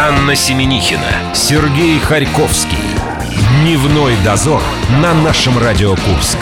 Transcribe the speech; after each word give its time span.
Анна 0.00 0.36
Семенихина, 0.36 1.34
Сергей 1.34 1.98
Харьковский. 1.98 2.78
Дневной 3.60 4.14
дозор 4.24 4.62
на 5.02 5.12
нашем 5.12 5.58
Радио 5.58 5.96
Курск. 5.96 6.38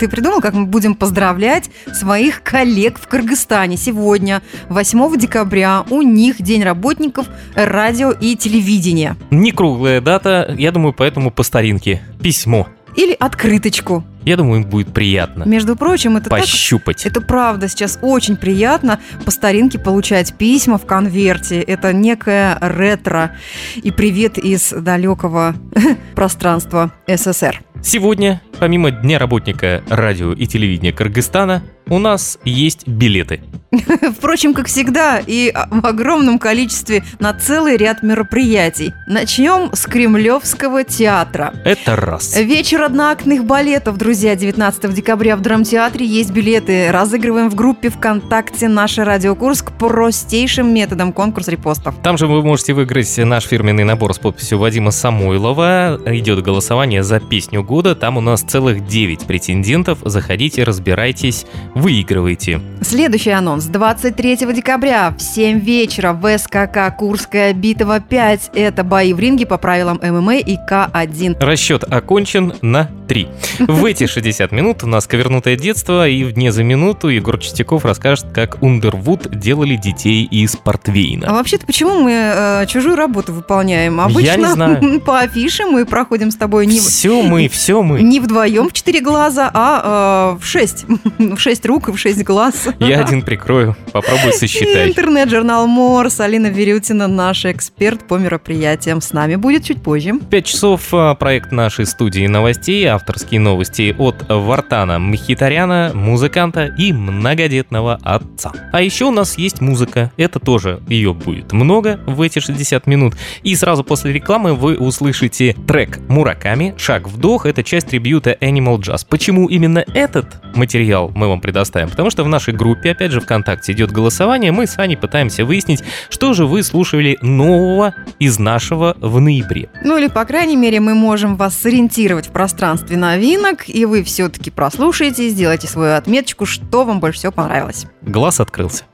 Ты 0.00 0.08
придумал, 0.08 0.40
как 0.40 0.54
мы 0.54 0.64
будем 0.64 0.94
поздравлять 0.94 1.68
своих 1.92 2.42
коллег 2.42 2.98
в 2.98 3.06
Кыргызстане 3.08 3.76
сегодня, 3.76 4.40
8 4.70 5.18
декабря. 5.18 5.84
У 5.90 6.00
них 6.00 6.40
День 6.40 6.62
работников 6.62 7.26
радио 7.54 8.10
и 8.10 8.36
телевидения. 8.36 9.18
Не 9.30 9.52
круглая 9.52 10.00
дата, 10.00 10.54
я 10.56 10.72
думаю, 10.72 10.94
поэтому 10.94 11.30
по 11.30 11.42
старинке. 11.42 12.00
Письмо. 12.22 12.68
Или 12.96 13.16
открыточку. 13.18 14.04
Я 14.24 14.36
думаю, 14.36 14.62
им 14.62 14.68
будет 14.68 14.92
приятно. 14.94 15.44
Между 15.44 15.76
прочим, 15.76 16.16
это 16.16 16.30
так- 16.30 16.40
Пощупать. 16.40 17.04
Это 17.04 17.20
правда, 17.20 17.68
сейчас 17.68 17.98
очень 18.00 18.36
приятно 18.36 18.98
по 19.24 19.30
старинке 19.30 19.78
получать 19.78 20.34
письма 20.34 20.78
в 20.78 20.86
конверте. 20.86 21.60
Это 21.60 21.92
некое 21.92 22.56
ретро. 22.60 23.32
И 23.76 23.90
привет 23.90 24.38
из 24.38 24.70
далекого 24.70 25.54
пространства 26.14 26.92
СССр. 27.06 27.60
Сегодня, 27.84 28.40
помимо 28.58 28.90
Дня 28.90 29.18
работника 29.18 29.84
радио 29.90 30.32
и 30.32 30.46
телевидения 30.46 30.90
Кыргызстана, 30.90 31.62
у 31.88 31.98
нас 31.98 32.38
есть 32.44 32.88
билеты. 32.88 33.42
Впрочем, 34.18 34.54
как 34.54 34.66
всегда, 34.66 35.20
и 35.24 35.52
в 35.70 35.84
огромном 35.84 36.38
количестве 36.38 37.02
на 37.18 37.34
целый 37.34 37.76
ряд 37.76 38.02
мероприятий. 38.02 38.92
Начнем 39.06 39.74
с 39.74 39.84
Кремлевского 39.86 40.84
театра. 40.84 41.52
Это 41.64 41.96
раз. 41.96 42.36
Вечер 42.38 42.82
одноактных 42.82 43.44
балетов, 43.44 43.98
друзья, 43.98 44.36
19 44.36 44.94
декабря 44.94 45.36
в 45.36 45.42
Драмтеатре 45.42 46.06
есть 46.06 46.30
билеты. 46.30 46.90
Разыгрываем 46.90 47.50
в 47.50 47.54
группе 47.54 47.90
ВКонтакте 47.90 48.68
«Наша 48.68 49.04
Радио 49.04 49.34
Курск» 49.34 49.72
простейшим 49.72 50.72
методом 50.72 51.12
конкурс 51.12 51.48
репостов. 51.48 51.94
Там 52.02 52.16
же 52.16 52.26
вы 52.26 52.42
можете 52.42 52.74
выиграть 52.74 53.16
наш 53.18 53.44
фирменный 53.44 53.84
набор 53.84 54.14
с 54.14 54.18
подписью 54.18 54.58
Вадима 54.58 54.90
Самойлова. 54.90 56.00
Идет 56.06 56.42
голосование 56.42 57.02
за 57.02 57.20
песню 57.20 57.62
года. 57.74 57.96
Там 57.96 58.16
у 58.16 58.20
нас 58.20 58.42
целых 58.42 58.86
9 58.86 59.26
претендентов. 59.26 59.98
Заходите, 60.04 60.62
разбирайтесь, 60.62 61.44
выигрывайте. 61.74 62.60
Следующий 62.82 63.30
анонс. 63.30 63.64
23 63.64 64.36
декабря 64.54 65.12
в 65.18 65.20
7 65.20 65.58
вечера 65.58 66.12
в 66.12 66.38
СКК 66.38 66.96
«Курская 66.96 67.52
битва 67.52 67.98
5». 67.98 68.52
Это 68.54 68.84
бои 68.84 69.12
в 69.12 69.18
ринге 69.18 69.46
по 69.46 69.58
правилам 69.58 69.98
ММА 70.00 70.36
и 70.36 70.56
К1. 70.70 71.38
Расчет 71.40 71.82
окончен 71.82 72.52
на 72.62 72.88
3. 73.08 73.26
В 73.66 73.84
эти 73.86 74.06
60 74.14 74.52
минут 74.52 74.84
у 74.84 74.86
нас 74.86 75.08
ковернутое 75.08 75.56
детство, 75.56 76.08
и 76.08 76.22
в 76.22 76.32
дне 76.32 76.52
за 76.52 76.62
минуту 76.62 77.08
Егор 77.08 77.38
Чистяков 77.38 77.84
расскажет, 77.84 78.26
как 78.32 78.62
Ундервуд 78.62 79.36
делали 79.36 79.74
детей 79.74 80.24
из 80.24 80.54
А 80.54 80.58
портвейна. 80.58 81.32
вообще-то 81.32 81.66
почему 81.66 81.98
мы 82.00 82.12
э, 82.12 82.66
чужую 82.68 82.94
работу 82.94 83.32
выполняем? 83.32 84.00
Обычно 84.00 84.26
Я 84.26 84.36
не 84.36 84.46
знаю. 84.46 85.00
по 85.04 85.18
афише 85.18 85.64
мы 85.66 85.84
проходим 85.84 86.30
с 86.30 86.36
тобой 86.36 86.66
не, 86.66 86.78
Все 86.78 87.22
мы, 87.22 87.48
все 87.54 87.82
мы. 87.82 88.02
не 88.02 88.20
вдвоем 88.20 88.68
в 88.68 88.72
4 88.72 89.00
глаза, 89.00 89.50
а 89.54 90.34
э, 90.34 90.38
в 90.40 90.44
6. 90.46 90.86
в 91.18 91.38
6 91.38 91.66
рук 91.66 91.88
и 91.88 91.92
в 91.92 91.98
6 91.98 92.22
глаз. 92.24 92.68
Я 92.80 93.00
один 93.00 93.22
прикрою, 93.22 93.76
попробуй 93.92 94.30
И 94.30 94.32
сосчитай. 94.32 94.88
интернет-журнал 94.88 95.66
Морс. 95.66 96.20
Алина 96.20 96.48
Верютина, 96.48 97.06
наш 97.08 97.44
эксперт 97.44 98.06
по 98.06 98.18
мероприятиям. 98.18 99.00
С 99.00 99.12
нами 99.12 99.36
будет 99.36 99.64
чуть 99.64 99.82
позже. 99.82 100.14
Пять 100.30 100.46
часов 100.46 100.82
а, 100.92 101.14
проект 101.14 101.52
нашей 101.52 101.86
студии 101.86 102.26
новостей, 102.26 102.84
авторские 102.86 103.40
новости 103.40 103.94
от 103.98 104.24
Вартана 104.28 104.98
Мхитаряна, 104.98 105.92
музыканта 105.94 106.66
и 106.78 106.92
многодетного 106.92 107.98
отца. 108.02 108.52
А 108.72 108.82
еще 108.82 109.06
у 109.06 109.10
нас 109.10 109.38
есть 109.38 109.60
музыка, 109.60 110.12
это 110.16 110.38
тоже 110.38 110.80
ее 110.88 111.14
будет 111.14 111.52
много 111.52 112.00
в 112.06 112.20
эти 112.20 112.38
60 112.38 112.86
минут. 112.86 113.14
И 113.42 113.54
сразу 113.56 113.84
после 113.84 114.12
рекламы 114.12 114.54
вы 114.54 114.76
услышите 114.76 115.56
трек 115.66 115.98
Мураками 116.08 116.74
«Шаг 116.76 117.08
вдох», 117.08 117.43
это 117.48 117.62
часть 117.62 117.88
трибьюта 117.88 118.36
Animal 118.40 118.78
Jazz. 118.78 119.06
Почему 119.08 119.48
именно 119.48 119.84
этот 119.94 120.26
материал 120.54 121.10
мы 121.14 121.28
вам 121.28 121.40
предоставим? 121.40 121.90
Потому 121.90 122.10
что 122.10 122.24
в 122.24 122.28
нашей 122.28 122.54
группе, 122.54 122.92
опять 122.92 123.12
же, 123.12 123.20
ВКонтакте 123.20 123.72
идет 123.72 123.92
голосование, 123.92 124.52
мы 124.52 124.66
с 124.66 124.78
Аней 124.78 124.96
пытаемся 124.96 125.44
выяснить, 125.44 125.82
что 126.08 126.32
же 126.32 126.46
вы 126.46 126.62
слушали 126.62 127.18
нового 127.22 127.94
из 128.18 128.38
нашего 128.38 128.96
в 129.00 129.20
ноябре. 129.20 129.68
Ну 129.82 129.98
или, 129.98 130.08
по 130.08 130.24
крайней 130.24 130.56
мере, 130.56 130.80
мы 130.80 130.94
можем 130.94 131.36
вас 131.36 131.56
сориентировать 131.56 132.28
в 132.28 132.30
пространстве 132.30 132.96
новинок, 132.96 133.68
и 133.68 133.84
вы 133.84 134.02
все-таки 134.02 134.50
прослушаете, 134.50 135.28
сделайте 135.28 135.66
свою 135.66 135.94
отметочку, 135.94 136.46
что 136.46 136.84
вам 136.84 137.00
больше 137.00 137.18
всего 137.18 137.32
понравилось. 137.32 137.86
Глаз 138.02 138.40
открылся. 138.40 138.84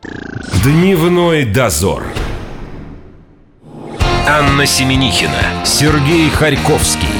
Дневной 0.64 1.44
дозор. 1.44 2.04
Анна 4.28 4.64
Семенихина, 4.64 5.64
Сергей 5.64 6.30
Харьковский. 6.30 7.19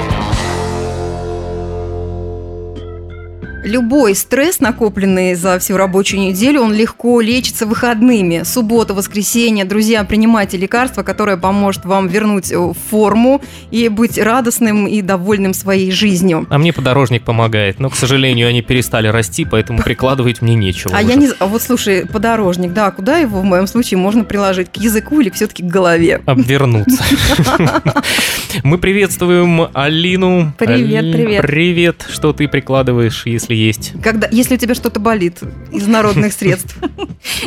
Любой 3.63 4.15
стресс, 4.15 4.59
накопленный 4.59 5.35
за 5.35 5.59
всю 5.59 5.77
рабочую 5.77 6.21
неделю, 6.21 6.61
он 6.61 6.73
легко 6.73 7.21
лечится 7.21 7.67
выходными. 7.67 8.41
Суббота, 8.43 8.95
воскресенье, 8.95 9.65
друзья, 9.65 10.03
принимайте 10.03 10.57
лекарство, 10.57 11.03
которое 11.03 11.37
поможет 11.37 11.85
вам 11.85 12.07
вернуть 12.07 12.51
э, 12.51 12.73
форму 12.89 13.39
и 13.69 13.87
быть 13.87 14.17
радостным 14.17 14.87
и 14.87 15.01
довольным 15.03 15.53
своей 15.53 15.91
жизнью. 15.91 16.47
А 16.49 16.57
мне 16.57 16.73
подорожник 16.73 17.23
помогает, 17.23 17.79
но, 17.79 17.91
к 17.91 17.95
сожалению, 17.95 18.47
они 18.47 18.63
перестали 18.63 19.07
расти, 19.07 19.45
поэтому 19.45 19.79
прикладывать 19.83 20.41
мне 20.41 20.55
нечего. 20.55 20.95
А 20.97 21.01
уже. 21.01 21.09
я 21.09 21.15
не... 21.15 21.29
а 21.37 21.45
Вот 21.45 21.61
слушай, 21.61 22.07
подорожник, 22.07 22.73
да, 22.73 22.89
куда 22.89 23.19
его 23.19 23.41
в 23.41 23.45
моем 23.45 23.67
случае 23.67 23.99
можно 23.99 24.23
приложить? 24.23 24.71
К 24.71 24.77
языку 24.77 25.19
или 25.19 25.29
все-таки 25.29 25.61
к 25.61 25.67
голове? 25.67 26.21
Обвернуться. 26.25 27.03
Мы 28.63 28.79
приветствуем 28.79 29.67
Алину. 29.73 30.51
Привет, 30.57 31.11
привет. 31.11 31.41
Привет. 31.43 32.05
Что 32.09 32.33
ты 32.33 32.47
прикладываешь, 32.47 33.23
если 33.25 33.50
есть? 33.53 33.93
Когда, 34.03 34.27
если 34.31 34.55
у 34.55 34.57
тебя 34.57 34.75
что-то 34.75 34.99
болит 34.99 35.39
из 35.71 35.87
народных 35.87 36.33
средств. 36.39 36.75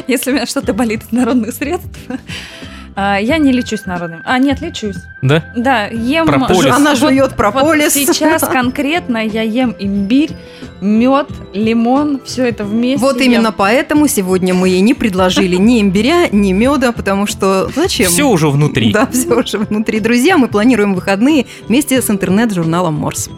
Если 0.07 0.31
у 0.31 0.35
меня 0.35 0.47
что-то 0.47 0.73
болит 0.75 1.03
из 1.05 1.13
народных 1.13 1.53
средств, 1.53 1.99
а, 2.97 3.19
я 3.19 3.39
не 3.39 3.51
лечусь 3.51 3.87
народным. 3.87 4.23
А, 4.25 4.39
нет, 4.39 4.61
лечусь. 4.61 4.97
Да? 5.21 5.53
Да, 5.57 5.87
ем... 5.89 6.27
Прополис. 6.27 6.73
Она 6.73 6.91
Вот- 6.91 6.99
жует 7.01 7.23
Вот 7.23 7.37
прополис. 7.37 7.93
сейчас 7.95 8.43
конкретно 8.53 9.19
я 9.27 9.43
ем 9.43 9.75
имбирь, 9.77 10.31
мед, 10.81 11.27
лимон, 11.53 12.21
все 12.25 12.45
это 12.45 12.65
вместе. 12.65 13.05
Вот 13.05 13.21
ем. 13.21 13.33
именно 13.33 13.51
поэтому 13.51 14.07
сегодня 14.07 14.55
мы 14.55 14.69
ей 14.69 14.81
не 14.81 14.95
предложили 14.95 15.57
ни 15.57 15.81
имбиря, 15.81 16.29
ни 16.31 16.53
меда, 16.53 16.93
потому 16.93 17.27
что 17.27 17.69
зачем? 17.75 18.13
Все 18.13 18.29
уже 18.29 18.49
внутри. 18.49 18.93
Да, 18.93 19.07
все 19.09 19.35
уже 19.41 19.59
внутри. 19.59 19.99
Друзья, 19.99 20.39
мы 20.39 20.47
планируем 20.47 20.95
выходные 20.95 21.47
вместе 21.67 22.01
с 22.01 22.09
интернет-журналом 22.11 22.95
Морс. 22.95 23.29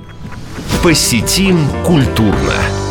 Посетим 0.87 1.69
культурно. 1.83 2.86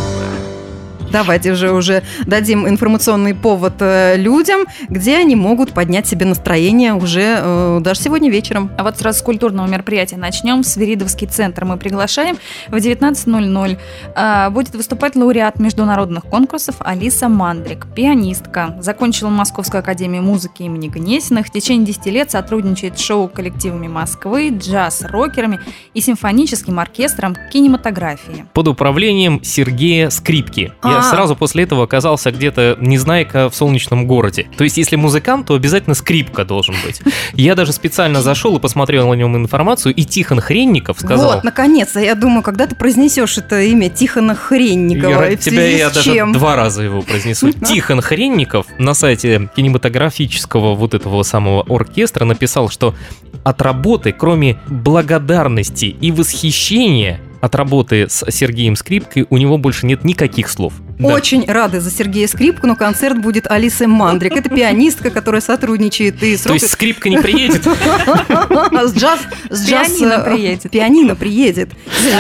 Давайте 1.16 1.56
же 1.56 1.72
уже 1.72 2.04
дадим 2.26 2.68
информационный 2.68 3.34
повод 3.34 3.76
э, 3.80 4.18
людям, 4.18 4.66
где 4.90 5.16
они 5.16 5.38
могут 5.38 5.72
поднять 5.72 6.06
себе 6.06 6.26
настроение 6.26 6.94
уже 6.94 7.38
э, 7.40 7.80
даже 7.80 8.02
сегодня 8.02 8.30
вечером. 8.30 8.70
А 8.78 8.84
вот 8.84 8.98
сразу 8.98 9.20
с 9.20 9.22
культурного 9.22 9.66
мероприятия 9.66 10.18
начнем. 10.18 10.62
Свиридовский 10.62 11.28
центр 11.28 11.64
мы 11.64 11.78
приглашаем. 11.78 12.36
В 12.68 12.76
19.00 12.76 13.78
а, 14.14 14.50
будет 14.50 14.76
выступать 14.76 15.16
лауреат 15.16 15.58
международных 15.58 16.26
конкурсов 16.26 16.76
Алиса 16.80 17.30
Мандрик, 17.30 17.88
пианистка. 17.96 18.76
Закончила 18.82 19.30
Московскую 19.30 19.80
академию 19.80 20.22
музыки 20.22 20.64
имени 20.64 20.90
Гнесиных. 20.90 21.48
В 21.48 21.50
течение 21.50 21.88
10 21.88 22.08
лет 22.08 22.32
сотрудничает 22.32 23.00
с 23.00 23.02
шоу-коллективами 23.02 23.88
Москвы, 23.88 24.50
джаз-рокерами 24.50 25.62
и 25.94 26.02
симфоническим 26.02 26.78
оркестром 26.78 27.38
кинематографии. 27.54 28.46
Под 28.52 28.68
управлением 28.68 29.42
Сергея 29.46 30.10
Скрипки. 30.10 30.74
Я 30.84 31.00
А. 31.00 31.05
сразу 31.10 31.36
после 31.36 31.64
этого 31.64 31.84
оказался 31.84 32.32
где-то, 32.32 32.78
не 32.80 32.98
знаю, 32.98 33.26
в 33.34 33.52
солнечном 33.54 34.08
городе. 34.08 34.48
То 34.58 34.64
есть, 34.64 34.78
если 34.78 34.96
музыкант, 34.96 35.48
то 35.48 35.56
обязательно 35.56 35.96
скрипка 35.96 36.46
должен 36.46 36.76
быть. 36.86 37.02
Я 37.34 37.56
даже 37.56 37.74
специально 37.74 38.22
зашел 38.22 38.58
и 38.58 38.60
посмотрел 38.60 39.12
о 39.12 39.16
нем 39.16 39.36
информацию, 39.36 39.94
и 39.96 40.04
Тихон 40.04 40.40
Хренников 40.40 41.00
сказал... 41.00 41.36
Вот, 41.36 41.44
наконец-то, 41.44 42.00
я 42.00 42.16
думаю, 42.16 42.44
когда 42.44 42.68
ты 42.68 42.76
произнесешь 42.76 43.38
это 43.38 43.62
имя 43.62 43.90
Тихона 43.90 44.36
Хренникова, 44.36 45.24
Я 45.24 45.30
и 45.30 45.36
в 45.36 45.40
тебя 45.40 45.68
я 45.68 45.90
даже 45.90 46.14
чем? 46.14 46.34
два 46.34 46.56
раза 46.56 46.84
его 46.84 47.02
произнесу. 47.02 47.52
Тихон 47.52 48.02
Хренников 48.02 48.68
на 48.78 48.94
сайте 48.94 49.50
кинематографического 49.56 50.76
вот 50.76 50.94
этого 50.94 51.24
самого 51.24 51.64
оркестра 51.68 52.26
написал, 52.26 52.70
что 52.70 52.96
от 53.44 53.62
работы, 53.62 54.12
кроме 54.12 54.58
благодарности 54.68 55.86
и 55.86 56.12
восхищения 56.12 57.20
от 57.42 57.54
работы 57.56 58.08
с 58.10 58.30
Сергеем 58.32 58.76
Скрипкой, 58.76 59.28
у 59.30 59.38
него 59.38 59.58
больше 59.58 59.86
нет 59.86 60.04
никаких 60.04 60.50
слов. 60.50 60.74
Да. 60.98 61.14
Очень 61.14 61.46
рады 61.46 61.82
за 61.82 61.92
Сергея 61.92 62.28
Скрипку, 62.28 62.68
но 62.68 62.76
концерт 62.76 63.18
будет 63.20 63.48
Алисы 63.52 63.86
Мандрик. 63.86 64.32
Это 64.34 64.50
пианистка, 64.50 65.10
которая 65.10 65.42
сотрудничает 65.42 66.24
и 66.24 66.38
с 66.38 66.42
То 66.42 66.54
есть 66.54 66.70
скрипка 66.72 67.10
не 67.10 67.18
приедет? 67.18 67.64
с 67.66 68.94
джаз, 68.96 69.20
с 69.50 69.68
джаз 69.68 69.90
Пианино 69.90 70.14
э, 70.14 70.24
приедет. 70.24 70.72
Пианино 70.72 71.16
приедет. 71.16 71.70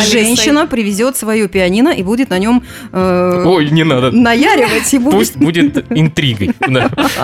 Женщина 0.09 0.67
привезет 0.67 1.15
свое 1.15 1.47
пианино 1.47 1.89
и 1.89 2.03
будет 2.03 2.29
на 2.29 2.37
нем 2.37 2.63
э, 2.91 3.43
Ой, 3.45 3.69
не 3.69 3.83
надо. 3.83 4.11
наяривать 4.11 4.93
и 4.93 4.97
будет. 4.97 5.15
Пусть 5.15 5.37
будет 5.37 5.85
интригой. 5.91 6.51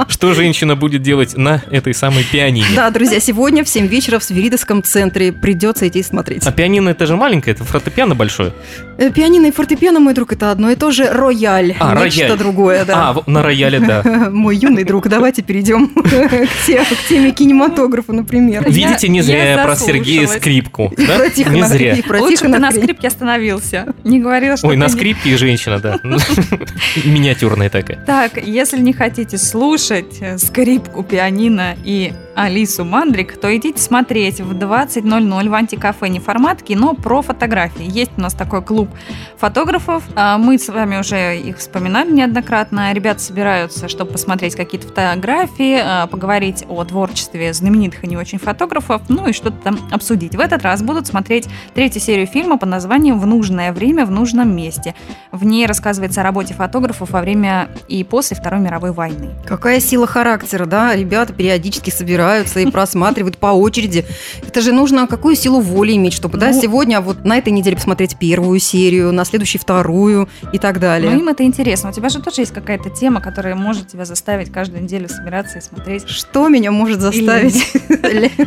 Что 0.08 0.34
женщина 0.34 0.76
будет 0.76 1.02
делать 1.02 1.36
на 1.36 1.62
этой 1.70 1.94
самой 1.94 2.24
пианине? 2.24 2.68
Да, 2.76 2.90
друзья, 2.92 3.20
сегодня 3.20 3.64
в 3.64 3.70
7 3.70 3.88
вечера 3.88 4.20
в 4.20 4.24
Свиридовском 4.24 4.84
центре 4.84 5.34
придется 5.34 5.88
идти 5.88 6.02
смотреть. 6.02 6.46
А 6.48 6.52
пианино 6.52 6.90
это 6.90 7.06
же 7.06 7.16
маленькое, 7.16 7.56
это 7.56 7.66
фортепиано 7.66 8.16
большое. 8.16 8.54
Э, 8.98 9.10
Пианино 9.12 9.48
и 9.48 9.52
фортепиано, 9.52 10.00
мой 10.00 10.14
друг, 10.14 10.32
это 10.34 10.52
одно 10.52 10.70
и 10.72 10.76
то 10.76 10.92
же. 10.92 11.10
Рояль. 11.42 11.76
А, 11.80 11.96
Нечто 12.04 12.22
рояль. 12.24 12.38
другое, 12.38 12.86
да. 12.86 13.10
А, 13.18 13.24
на 13.30 13.42
рояле, 13.42 13.80
да. 13.80 14.04
Мой 14.32 14.56
юный 14.58 14.84
друг, 14.84 15.08
давайте 15.08 15.42
перейдем 15.42 15.88
к 15.90 16.48
те- 16.68 16.84
к 16.84 17.08
теме 17.10 17.32
кинематографа, 17.32 18.14
например. 18.14 18.64
Видите, 18.70 19.08
не 19.10 19.22
зря 19.22 19.54
я 19.56 19.64
про 19.64 19.76
Сергея. 19.76 20.28
Скрипку. 20.28 20.94
Не 20.98 21.64
зря. 21.68 21.98
Лучше 22.20 22.42
ты 22.44 22.48
на 22.60 22.72
скрипке 22.72 23.08
остановился. 23.08 23.88
Не 24.04 24.20
говорил, 24.20 24.58
что 24.58 24.68
Ой, 24.68 24.78
на 24.78 24.88
скрипке 24.90 25.32
и 25.32 25.36
женщина, 25.36 25.80
да. 25.80 26.00
Миниатюрная 27.06 27.70
такая. 27.70 28.04
Так, 28.06 28.38
если 28.44 28.80
не 28.80 28.94
хотите 28.94 29.38
слушать 29.38 30.18
э, 30.22 30.38
скрипку, 30.38 31.04
пианино 31.04 31.76
и 31.84 32.14
Алису 32.36 32.86
Мандрик, 32.86 33.38
то 33.40 33.56
идите 33.56 33.82
смотреть 33.82 34.40
в 34.42 34.54
20.00 34.54 35.50
в 35.50 35.54
антикафе 35.54 36.08
не 36.10 36.20
формат 36.20 36.62
кино 36.62 36.94
про 36.94 37.22
фотографии. 37.22 37.86
Есть 37.90 38.12
у 38.18 38.22
нас 38.22 38.34
такой 38.34 38.62
клуб 38.62 38.90
фотографов. 39.38 40.04
А, 40.16 40.38
Мы 40.38 40.58
с 40.58 40.70
вами 40.70 40.98
уже 40.98 41.31
их 41.36 41.58
вспоминали 41.58 42.12
неоднократно. 42.12 42.94
Ребята 42.94 43.20
собираются, 43.22 43.88
чтобы 43.88 44.12
посмотреть 44.12 44.56
какие-то 44.56 44.88
фотографии, 44.88 45.80
а, 45.84 46.08
поговорить 46.08 46.66
о 46.68 46.84
творчестве 46.84 47.54
знаменитых 47.54 48.04
и 48.04 48.08
не 48.08 48.18
очень 48.18 48.38
фотографов, 48.40 49.02
ну 49.10 49.28
и 49.28 49.34
что-то 49.34 49.58
там 49.64 49.80
обсудить. 49.92 50.36
В 50.36 50.40
этот 50.40 50.64
раз 50.64 50.82
будут 50.82 51.08
смотреть 51.08 51.48
третью 51.74 52.02
серию 52.02 52.28
фильма 52.28 52.58
под 52.58 52.70
названием 52.70 53.20
«В 53.20 53.26
нужное 53.26 53.72
время, 53.74 54.06
в 54.06 54.12
нужном 54.12 54.56
месте». 54.56 54.96
В 55.32 55.46
ней 55.46 55.66
рассказывается 55.66 56.22
о 56.22 56.24
работе 56.24 56.54
фотографов 56.54 57.12
во 57.12 57.22
время 57.22 57.70
и 57.88 58.04
после 58.04 58.36
Второй 58.38 58.60
мировой 58.60 58.92
войны. 58.92 59.30
Какая 59.46 59.80
сила 59.80 60.08
характера, 60.08 60.66
да? 60.66 60.96
Ребята 60.96 61.34
периодически 61.34 61.90
собираются 61.90 62.60
и 62.60 62.70
просматривают 62.70 63.38
по 63.38 63.48
очереди. 63.48 64.06
Это 64.46 64.62
же 64.62 64.72
нужно 64.72 65.08
какую 65.08 65.36
силу 65.36 65.62
воли 65.62 65.94
иметь, 65.94 66.14
чтобы, 66.14 66.38
да, 66.38 66.52
Ну- 66.52 66.62
сегодня 66.62 67.02
вот 67.02 67.24
на 67.26 67.38
этой 67.38 67.52
неделе 67.52 67.76
посмотреть 67.76 68.18
первую 68.18 68.60
серию, 68.60 69.12
на 69.12 69.26
следующей 69.26 69.58
вторую 69.58 70.30
и 70.52 70.58
так 70.60 70.80
далее. 70.80 71.12
Но 71.12 71.18
им 71.22 71.30
это 71.30 71.44
интересно. 71.44 71.90
У 71.90 71.94
тебя 71.94 72.10
же 72.10 72.20
тоже 72.22 72.42
есть 72.42 72.54
какая-то 72.54 72.90
тема, 72.90 73.22
которая 73.22 73.56
может 73.56 73.88
тебя 73.88 74.06
заставить 74.06 74.52
каждую 74.52 74.84
неделю 74.84 75.08
собираться 75.08 75.60
и 75.60 75.62
смотреть. 75.62 76.08
Что 76.10 76.48
меня 76.50 76.72
может 76.72 77.00
заставить? 77.02 77.74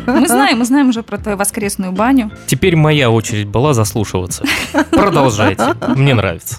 Мы 0.07 0.29
знаем, 0.29 0.59
мы 0.59 0.65
знаем 0.65 0.89
уже 0.89 1.03
про 1.03 1.19
твою 1.19 1.37
воскресную 1.39 1.93
баню. 1.93 2.31
Теперь 2.47 2.77
моя 2.77 3.11
очередь 3.11 3.49
была 3.49 3.75
заслушиваться. 3.75 4.45
Продолжайте. 4.91 5.75
Мне 5.97 6.15
нравится. 6.15 6.57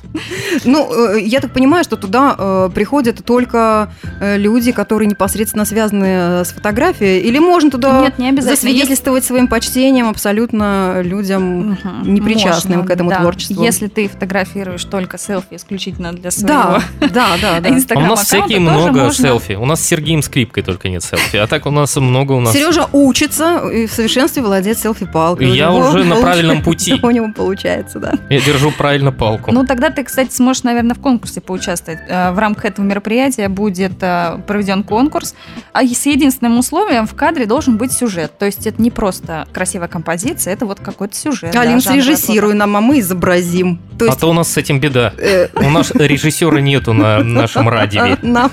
Ну, 0.64 1.16
э, 1.16 1.22
я 1.22 1.40
так 1.42 1.54
понимаю, 1.54 1.84
что 1.84 1.96
туда 1.98 2.36
э, 2.38 2.70
приходят 2.74 3.24
только 3.26 3.92
э, 4.20 4.38
люди, 4.38 4.72
которые 4.72 5.08
непосредственно 5.08 5.66
связаны 5.66 6.44
с 6.46 6.52
фотографией, 6.54 7.20
или 7.22 7.40
можно 7.40 7.70
туда 7.70 8.02
Нет, 8.02 8.18
не 8.20 8.30
обязательно. 8.30 8.56
засвидетельствовать 8.56 9.26
своим 9.26 9.48
почтением 9.48 10.10
абсолютно 10.10 11.02
людям 11.02 11.72
Мгм. 11.72 12.14
непричастным 12.14 12.80
Можно, 12.80 12.88
к 12.88 12.92
этому 12.92 13.10
да. 13.10 13.20
творчеству. 13.22 13.62
Если 13.64 13.88
ты 13.88 14.08
фотографируешь 14.08 14.84
только 14.86 15.18
селфи 15.18 15.56
исключительно 15.56 16.05
для 16.14 16.32
своего 16.32 16.80
Да, 17.00 17.08
да, 17.14 17.38
да, 17.42 17.60
да. 17.60 17.70
А 17.96 17.98
у 18.00 18.02
нас 18.02 18.24
всякие 18.26 18.60
много 18.60 19.12
селфи. 19.12 19.54
У 19.54 19.66
нас 19.66 19.82
с 19.82 19.86
Сергеем 19.86 20.22
Скрипкой 20.22 20.64
только 20.64 20.90
нет 20.90 21.04
селфи. 21.04 21.38
А 21.38 21.48
так 21.48 21.66
у 21.66 21.72
нас 21.72 21.96
много 21.96 22.34
у 22.34 22.40
нас... 22.42 22.54
Сережа 22.54 22.88
учится 22.92 23.68
и 23.70 23.86
в 23.88 23.92
совершенстве 23.92 24.42
владеет 24.44 24.78
селфи-палкой. 24.80 25.50
Я 25.56 25.72
уже 25.72 26.04
на 26.04 26.16
получ- 26.16 26.22
правильном 26.22 26.62
пути. 26.64 27.00
У 27.02 27.10
него 27.12 27.28
получается, 27.36 28.00
да. 28.00 28.14
Я 28.30 28.40
держу 28.42 28.72
правильно 28.72 29.12
палку. 29.12 29.52
Ну, 29.52 29.66
тогда 29.66 29.90
ты, 29.90 30.04
кстати, 30.04 30.32
сможешь, 30.34 30.64
наверное, 30.64 30.96
в 30.96 31.00
конкурсе 31.00 31.42
поучаствовать. 31.42 32.00
Э, 32.08 32.32
В 32.32 32.40
рамках 32.40 32.66
этого 32.66 32.86
мероприятия 32.86 33.48
будет 33.50 33.94
э, 34.02 34.40
проведен 34.48 34.84
конкурс, 34.84 35.36
а 35.74 35.84
с 35.84 36.06
единственным 36.06 36.58
условием 36.60 37.08
в 37.08 37.16
кадре 37.16 37.46
должен 37.46 37.78
быть 37.78 37.92
сюжет. 37.92 38.38
То 38.38 38.46
есть 38.46 38.66
это 38.68 38.82
не 38.82 38.92
просто 38.92 39.48
красивая 39.54 39.88
композиция, 39.88 40.54
это 40.54 40.66
вот 40.66 40.80
какой-то 40.80 41.16
сюжет. 41.16 41.52
да, 41.52 41.62
Алин, 41.62 41.80
жанровая 41.82 42.04
срежиссируй 42.04 42.54
нам, 42.54 42.76
а 42.76 42.82
мы 42.82 43.00
изобразим. 43.00 43.80
То 43.98 44.06
А 44.06 44.08
есть 44.10 44.20
то 44.20 44.30
у 44.30 44.34
нас 44.34 44.50
с 44.52 44.58
этим 44.58 44.80
беда. 44.80 45.14
э, 45.18 45.48
У 45.56 45.70
нас 45.70 45.92
режиссера 45.96 46.60
нету 46.60 46.94
на 46.94 47.24
нашем 47.24 47.68
радио. 47.70 48.18
нам, 48.22 48.52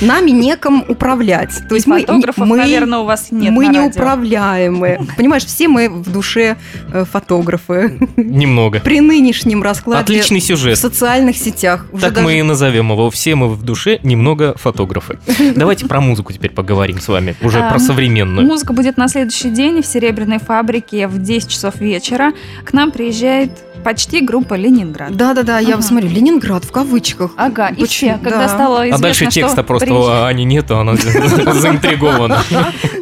нами 0.00 0.30
неком 0.30 0.84
управлять. 0.88 1.62
То 1.68 1.74
есть 1.74 1.86
мы, 1.86 2.00
фотографов, 2.00 2.46
мы, 2.46 2.56
наверное, 2.56 3.00
у 3.00 3.04
вас 3.04 3.28
нет 3.30 3.52
мы 3.52 3.64
на 3.66 3.68
радио. 3.72 3.82
неуправляемые. 3.84 5.00
Понимаешь, 5.16 5.44
все 5.44 5.68
мы 5.68 5.88
в 5.88 6.10
душе 6.10 6.56
э, 6.92 7.04
фотографы. 7.10 7.98
Немного. 8.16 8.80
При 8.80 9.00
нынешнем 9.00 9.62
раскладе 9.62 10.00
Отличный 10.02 10.40
в 10.40 10.44
сюжет. 10.44 10.78
социальных 10.78 11.36
сетях. 11.36 11.86
Так 12.00 12.14
даже- 12.14 12.24
мы 12.26 12.38
и 12.38 12.42
назовем 12.42 12.90
его. 12.92 13.10
Все 13.10 13.34
мы 13.34 13.48
в 13.48 13.62
душе 13.62 13.98
немного 14.02 14.54
фотографы. 14.56 15.18
Давайте 15.54 15.86
про 15.86 16.00
музыку 16.00 16.32
теперь 16.32 16.50
поговорим 16.50 17.00
с 17.00 17.08
вами. 17.08 17.36
Уже 17.42 17.60
А, 17.60 17.70
про 17.70 17.78
современную. 17.78 18.46
Музыка 18.46 18.72
будет 18.72 18.96
на 18.96 19.08
следующий 19.08 19.50
день 19.50 19.82
в 19.82 19.86
Серебряной 19.86 20.38
фабрике 20.38 21.06
в 21.08 21.18
10 21.22 21.48
часов 21.48 21.76
вечера. 21.80 22.32
К 22.64 22.72
нам 22.72 22.90
приезжает 22.90 23.50
почти 23.86 24.20
группа 24.20 24.54
Ленинград. 24.54 25.16
Да-да-да, 25.16 25.60
я 25.60 25.74
Ага. 25.74 25.82
смотрю, 25.82 26.08
Ленинград 26.08 26.64
в 26.64 26.72
кавычках. 26.72 27.30
Ага, 27.36 27.68
и 27.68 27.82
Почему? 27.82 27.86
все, 28.14 28.18
когда 28.20 28.40
Да. 28.40 28.48
стало 28.48 28.78
известно, 28.80 28.96
А 28.96 29.00
дальше 29.00 29.24
что 29.26 29.30
текста 29.32 29.62
просто 29.62 29.86
приезжает- 29.86 30.24
Ани 30.26 30.44
нету, 30.44 30.76
она 30.76 30.96
заинтригована. 31.54 32.42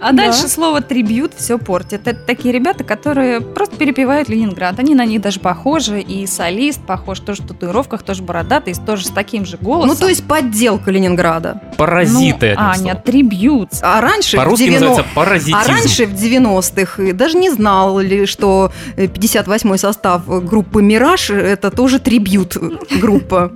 А 0.02 0.12
дальше 0.12 0.46
слово 0.48 0.82
трибют 0.82 1.32
все 1.38 1.56
портит. 1.58 2.06
Это 2.06 2.20
такие 2.20 2.52
ребята, 2.52 2.84
которые 2.84 3.40
просто 3.40 3.76
перепевают 3.76 4.28
Ленинград. 4.28 4.78
Они 4.78 4.94
на 4.94 5.06
них 5.06 5.22
даже 5.22 5.40
похожи. 5.40 6.00
И 6.00 6.26
солист 6.26 6.84
похож, 6.84 7.20
тоже 7.20 7.42
в 7.42 7.46
татуировках, 7.46 8.02
тоже 8.02 8.22
бородатый, 8.22 8.75
тоже 8.75 9.06
с 9.06 9.10
таким 9.10 9.46
же 9.46 9.56
голосом. 9.56 9.88
Ну, 9.88 9.94
то 9.96 10.08
есть 10.10 10.25
подделка 10.25 10.90
Ленинграда. 10.90 11.62
Паразиты, 11.78 12.54
ну, 12.58 12.70
одним 12.70 12.88
Аня, 12.90 12.94
трибют. 12.96 13.70
А 13.81 14.02
раньше 14.02 14.36
По-русски 14.36 14.64
90 14.64 14.84
называется 14.88 15.14
паразитизм. 15.14 15.56
А 15.58 15.66
раньше, 15.66 16.04
в 16.06 16.12
90-х, 16.12 17.02
и 17.02 17.12
даже 17.12 17.38
не 17.38 17.48
знал 17.50 17.98
ли, 18.00 18.26
что 18.26 18.70
э, 18.96 19.06
58-й 19.06 19.78
состав 19.78 20.22
э, 20.28 20.40
группы 20.75 20.82
«Мираж»— 20.82 21.31
это 21.31 21.71
тоже 21.71 21.99
трибют 21.99 22.56
э, 22.56 22.71
группа. 23.00 23.53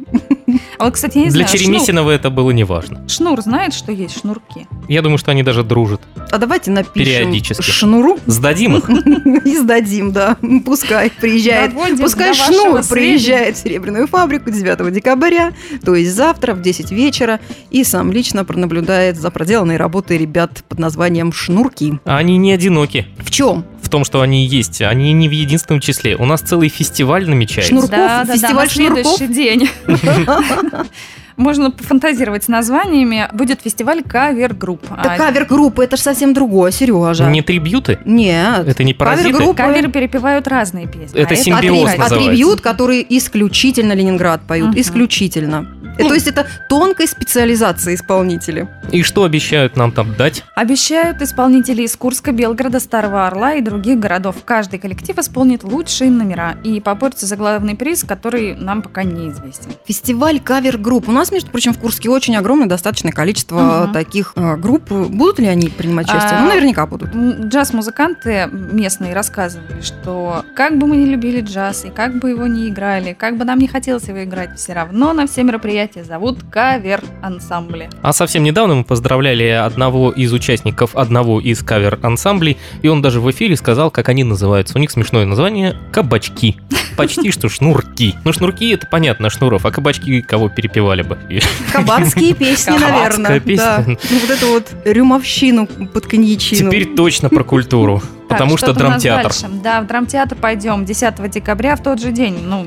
А 0.78 0.84
вот, 0.84 0.94
кстати, 0.94 1.18
я 1.18 1.24
не 1.24 1.30
Для 1.30 1.46
знаю, 1.46 1.58
Черемисинова 1.58 2.10
это 2.10 2.30
было 2.30 2.52
неважно. 2.52 2.98
Шнур, 3.08 3.08
шнур 3.08 3.40
знает, 3.42 3.74
что 3.74 3.92
есть 3.92 4.20
шнурки? 4.20 4.66
Я 4.88 5.02
думаю, 5.02 5.18
что 5.18 5.32
они 5.32 5.42
даже 5.42 5.64
дружат. 5.64 6.00
А 6.30 6.38
давайте 6.38 6.70
напишем 6.70 6.92
Периодически. 6.94 7.70
шнуру 7.70 8.18
Сдадим 8.26 8.76
их? 8.76 8.88
и 9.44 9.56
сдадим, 9.56 10.12
да. 10.12 10.36
Пускай 10.64 11.10
приезжает. 11.10 11.72
Доводим 11.72 11.98
Пускай 11.98 12.34
Шнур 12.34 12.82
приезжает 12.88 13.56
в 13.56 13.62
Серебряную 13.62 14.06
фабрику 14.06 14.50
9 14.50 14.92
декабря, 14.92 15.52
то 15.84 15.94
есть 15.94 16.14
завтра 16.14 16.54
в 16.54 16.62
10 16.62 16.92
вечера, 16.92 17.40
и 17.70 17.84
сам 17.84 18.12
лично 18.12 18.44
пронаблюдает 18.44 19.16
за 19.16 19.30
проделанной 19.30 19.76
работой 19.76 20.18
ребят 20.18 20.62
под 20.68 20.78
названием 20.78 21.32
«Шнурки». 21.32 21.98
А 22.04 22.18
Они 22.18 22.36
не 22.38 22.52
одиноки 22.52 23.06
В 23.18 23.30
чем? 23.30 23.64
В 23.88 23.90
том, 23.90 24.04
что 24.04 24.20
они 24.20 24.46
есть. 24.46 24.82
Они 24.82 25.12
не 25.12 25.28
в 25.28 25.32
единственном 25.32 25.80
числе. 25.80 26.14
У 26.14 26.26
нас 26.26 26.42
целый 26.42 26.68
фестиваль 26.68 27.28
намечается. 27.28 27.72
Шнур- 27.72 27.80
Шнурков? 27.80 27.90
Да, 27.90 28.24
да, 28.24 28.24
да, 28.24 28.32
Фестиваль 28.34 28.66
на 28.66 28.70
следующий 28.70 29.26
день. 29.26 29.68
Можно 31.38 31.70
пофантазировать 31.70 32.44
с 32.44 32.48
названиями. 32.48 33.28
Будет 33.32 33.62
фестиваль 33.62 34.02
кавер-групп. 34.02 34.86
Так 34.88 35.06
А, 35.06 35.16
кавер-группа, 35.16 35.82
это 35.82 35.96
же 35.96 36.02
совсем 36.02 36.34
другое, 36.34 36.70
Сережа. 36.72 37.30
Не 37.30 37.42
трибьюты? 37.42 37.98
Нет. 38.04 38.66
Это 38.68 38.84
не 38.84 38.92
паразиты? 38.92 39.30
Кавер-группа. 39.30 39.56
Каверы 39.62 39.88
перепевают 39.88 40.46
разные 40.48 40.86
песни. 40.86 41.18
Это 41.18 41.34
А 41.34 41.36
симбиоз 41.36 41.88
Атри- 41.90 41.98
называется. 41.98 42.16
А 42.16 42.21
трибьют, 42.21 42.60
которые 42.60 43.16
исключительно 43.16 43.92
Ленинград 43.94 44.40
поют. 44.46 44.68
Мгм. 44.70 44.80
Исключительно. 44.80 45.66
Э, 45.98 46.04
То 46.06 46.14
есть 46.14 46.28
это 46.28 46.46
тонкой 46.68 47.08
специализации 47.08 47.94
исполнители. 47.96 48.68
И 48.92 49.02
что 49.02 49.24
обещают 49.24 49.76
нам 49.76 49.90
там 49.90 50.14
дать? 50.14 50.44
Обещают 50.54 51.20
исполнители 51.22 51.82
из 51.82 51.96
Курска, 51.96 52.30
Белгорода, 52.30 52.78
Старого 52.78 53.26
Орла 53.26 53.54
и 53.54 53.60
других 53.60 53.98
городов. 53.98 54.36
Каждый 54.44 54.78
коллектив 54.78 55.18
исполнит 55.18 55.64
лучшие 55.64 56.10
номера 56.10 56.54
и 56.62 56.80
поборется 56.80 57.26
за 57.26 57.36
главный 57.36 57.74
приз, 57.74 58.04
который 58.04 58.54
нам 58.54 58.82
пока 58.82 59.02
неизвестен. 59.02 59.72
Фестиваль 59.86 60.38
кавер-групп. 60.40 61.08
У 61.08 61.12
нас 61.12 61.27
нас, 61.28 61.32
между 61.32 61.50
прочим, 61.50 61.72
в 61.74 61.78
Курске 61.78 62.08
очень 62.10 62.36
огромное 62.36 62.66
достаточное 62.66 63.12
количество 63.12 63.84
Мгм. 63.84 63.92
таких 63.92 64.32
э, 64.36 64.56
групп. 64.56 64.90
Будут 64.90 65.38
ли 65.38 65.46
они 65.46 65.68
принимать 65.68 66.06
участие? 66.08 66.38
А, 66.38 66.42
Ну, 66.42 66.48
наверняка 66.48 66.86
будут. 66.86 67.10
Джаз-музыканты 67.14 68.48
местные 68.52 69.14
рассказывали, 69.14 69.80
что 69.82 70.44
как 70.54 70.78
бы 70.78 70.86
мы 70.86 70.96
не 70.96 71.06
любили 71.06 71.40
джаз, 71.40 71.84
и 71.84 71.90
как 71.90 72.18
бы 72.18 72.30
его 72.30 72.46
не 72.46 72.68
играли, 72.68 73.12
как 73.12 73.36
бы 73.36 73.44
нам 73.44 73.58
не 73.58 73.68
хотелось 73.68 74.08
его 74.08 74.24
играть, 74.24 74.58
все 74.58 74.72
равно 74.72 75.12
на 75.12 75.26
все 75.26 75.42
мероприятия 75.42 76.04
зовут 76.04 76.38
кавер-ансамбли. 76.50 77.90
А 78.02 78.12
совсем 78.12 78.42
недавно 78.42 78.76
мы 78.76 78.84
поздравляли 78.84 79.44
одного 79.48 80.10
из 80.10 80.32
участников 80.32 80.96
одного 80.96 81.40
из 81.40 81.62
кавер-ансамблей, 81.62 82.56
и 82.82 82.88
он 82.88 83.02
даже 83.02 83.20
в 83.20 83.30
эфире 83.30 83.56
сказал, 83.56 83.90
как 83.90 84.08
они 84.08 84.24
называются. 84.24 84.76
У 84.76 84.80
них 84.80 84.90
смешное 84.90 85.24
название 85.26 85.76
«Кабачки». 85.92 86.56
Почти 86.96 87.30
что 87.30 87.48
шнурки. 87.48 88.14
Ну, 88.24 88.32
шнурки 88.32 88.70
это 88.70 88.86
понятно, 88.86 89.30
шнуров, 89.30 89.64
а 89.66 89.70
кабачки 89.70 90.20
кого 90.22 90.48
перепевали 90.48 91.02
бы? 91.02 91.17
И 91.28 91.40
Кабацкие 91.72 92.34
песни, 92.34 92.78
наверное. 92.78 93.40
песня. 93.40 93.64
Да. 93.64 93.84
Ну, 93.86 94.18
вот 94.20 94.30
эту 94.30 94.48
вот 94.48 94.72
рюмовщину 94.84 95.66
под 95.66 96.06
коньячину. 96.06 96.70
Теперь 96.70 96.94
точно 96.94 97.28
про 97.28 97.44
культуру. 97.44 98.00
Так, 98.28 98.38
Потому 98.38 98.56
что 98.58 98.72
драмтеатр. 98.74 99.22
дальше. 99.22 99.46
Да, 99.62 99.80
в 99.80 99.86
драмтеатр 99.86 100.36
пойдем 100.36 100.84
10 100.84 101.30
декабря 101.30 101.76
в 101.76 101.82
тот 101.82 101.98
же 101.98 102.12
день. 102.12 102.38
Ну, 102.44 102.66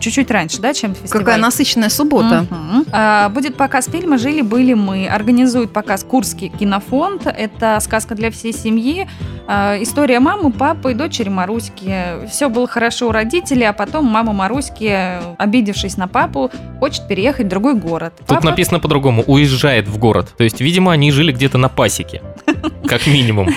чуть-чуть 0.00 0.30
раньше, 0.30 0.60
да, 0.60 0.72
чем 0.72 0.94
фестиваль. 0.94 1.24
Какая 1.24 1.38
насыщенная 1.38 1.90
суббота. 1.90 2.46
Мгм. 2.50 2.86
А, 2.92 3.28
будет 3.28 3.56
показ 3.56 3.88
фильма 3.92 4.16
«Жили-были 4.16 4.72
мы». 4.74 5.06
Организует 5.06 5.70
показ 5.70 6.02
Курский 6.04 6.48
кинофонд. 6.48 7.26
Это 7.26 7.78
сказка 7.80 8.14
для 8.14 8.30
всей 8.30 8.52
семьи. 8.54 9.06
А, 9.48 9.76
история 9.82 10.20
мамы, 10.20 10.52
папы 10.52 10.92
и 10.92 10.94
дочери 10.94 11.28
Маруськи. 11.28 12.26
Все 12.30 12.48
было 12.48 12.66
хорошо 12.68 13.08
у 13.08 13.12
родителей, 13.12 13.64
а 13.64 13.72
потом 13.72 14.04
мама 14.06 14.32
Маруськи, 14.32 15.18
обидевшись 15.38 15.96
на 15.96 16.08
папу, 16.08 16.50
хочет 16.78 17.06
переехать 17.08 17.46
в 17.46 17.48
другой 17.48 17.74
город. 17.74 18.14
Тут 18.18 18.28
Папа- 18.28 18.46
написано 18.46 18.78
по-другому. 18.80 19.22
Уезжает 19.26 19.88
в 19.88 19.98
город. 19.98 20.32
То 20.36 20.44
есть, 20.44 20.60
видимо, 20.60 20.92
они 20.92 21.10
жили 21.10 21.32
где-то 21.32 21.58
на 21.58 21.68
пасеке. 21.68 22.22
Как 22.86 23.06
минимум. 23.06 23.48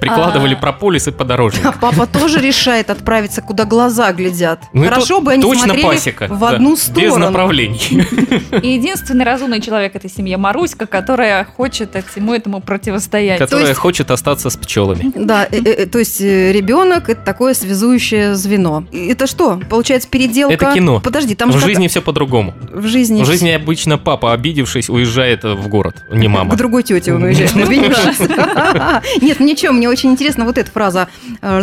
Прикладывали 0.00 0.54
А. 0.54 0.58
прополис 0.58 1.06
и 1.06 1.10
А 1.10 1.12
подорожник. 1.12 1.62
папа 1.80 2.06
тоже 2.06 2.40
решает 2.40 2.90
отправиться, 2.90 3.40
куда 3.42 3.64
глаза 3.64 4.12
глядят. 4.12 4.60
Ну, 4.72 4.84
Хорошо 4.84 5.20
бы 5.20 5.32
они 5.32 5.42
Точно 5.42 5.64
смотрели 5.64 5.86
пасека. 5.86 6.26
в 6.30 6.44
одну 6.44 6.72
Без 6.74 6.82
сторону. 6.82 7.18
направлений. 7.18 7.80
И 8.62 8.74
единственный 8.74 9.24
разумный 9.24 9.60
человек 9.60 9.96
этой 9.96 10.10
семьи 10.10 10.36
Маруська, 10.36 10.86
которая 10.86 11.44
хочет 11.44 11.96
всему 12.10 12.34
этому 12.34 12.60
противостоять. 12.60 13.38
Которая 13.38 13.74
хочет 13.74 14.10
остаться 14.10 14.50
с 14.50 14.56
пчелами. 14.56 15.05
Да, 15.14 15.46
э, 15.50 15.58
э, 15.62 15.86
то 15.86 15.98
есть 15.98 16.20
ребенок 16.20 17.08
это 17.08 17.20
такое 17.22 17.54
связующее 17.54 18.34
звено. 18.34 18.84
Это 18.92 19.26
что? 19.26 19.60
Получается 19.68 20.08
переделка? 20.08 20.54
Это 20.54 20.74
кино. 20.74 21.00
Подожди, 21.00 21.34
там 21.34 21.50
В 21.50 21.58
жизни 21.58 21.88
все 21.88 22.02
по-другому. 22.02 22.54
в 22.72 22.86
жизни 22.86 23.22
В 23.22 23.26
жизни 23.26 23.50
обычно 23.50 23.98
папа, 23.98 24.32
обидевшись, 24.32 24.88
уезжает 24.88 25.44
в 25.44 25.68
город, 25.68 26.04
не 26.12 26.26
К 26.26 26.30
мама. 26.30 26.56
другой 26.56 26.82
тете 26.82 27.14
он 27.14 27.22
уезжает. 27.24 27.54
Нет, 29.22 29.40
ничего, 29.40 29.72
мне 29.72 29.88
очень 29.88 30.10
интересно 30.10 30.44
вот 30.44 30.58
эта 30.58 30.70
фраза. 30.70 31.08
Э, 31.42 31.62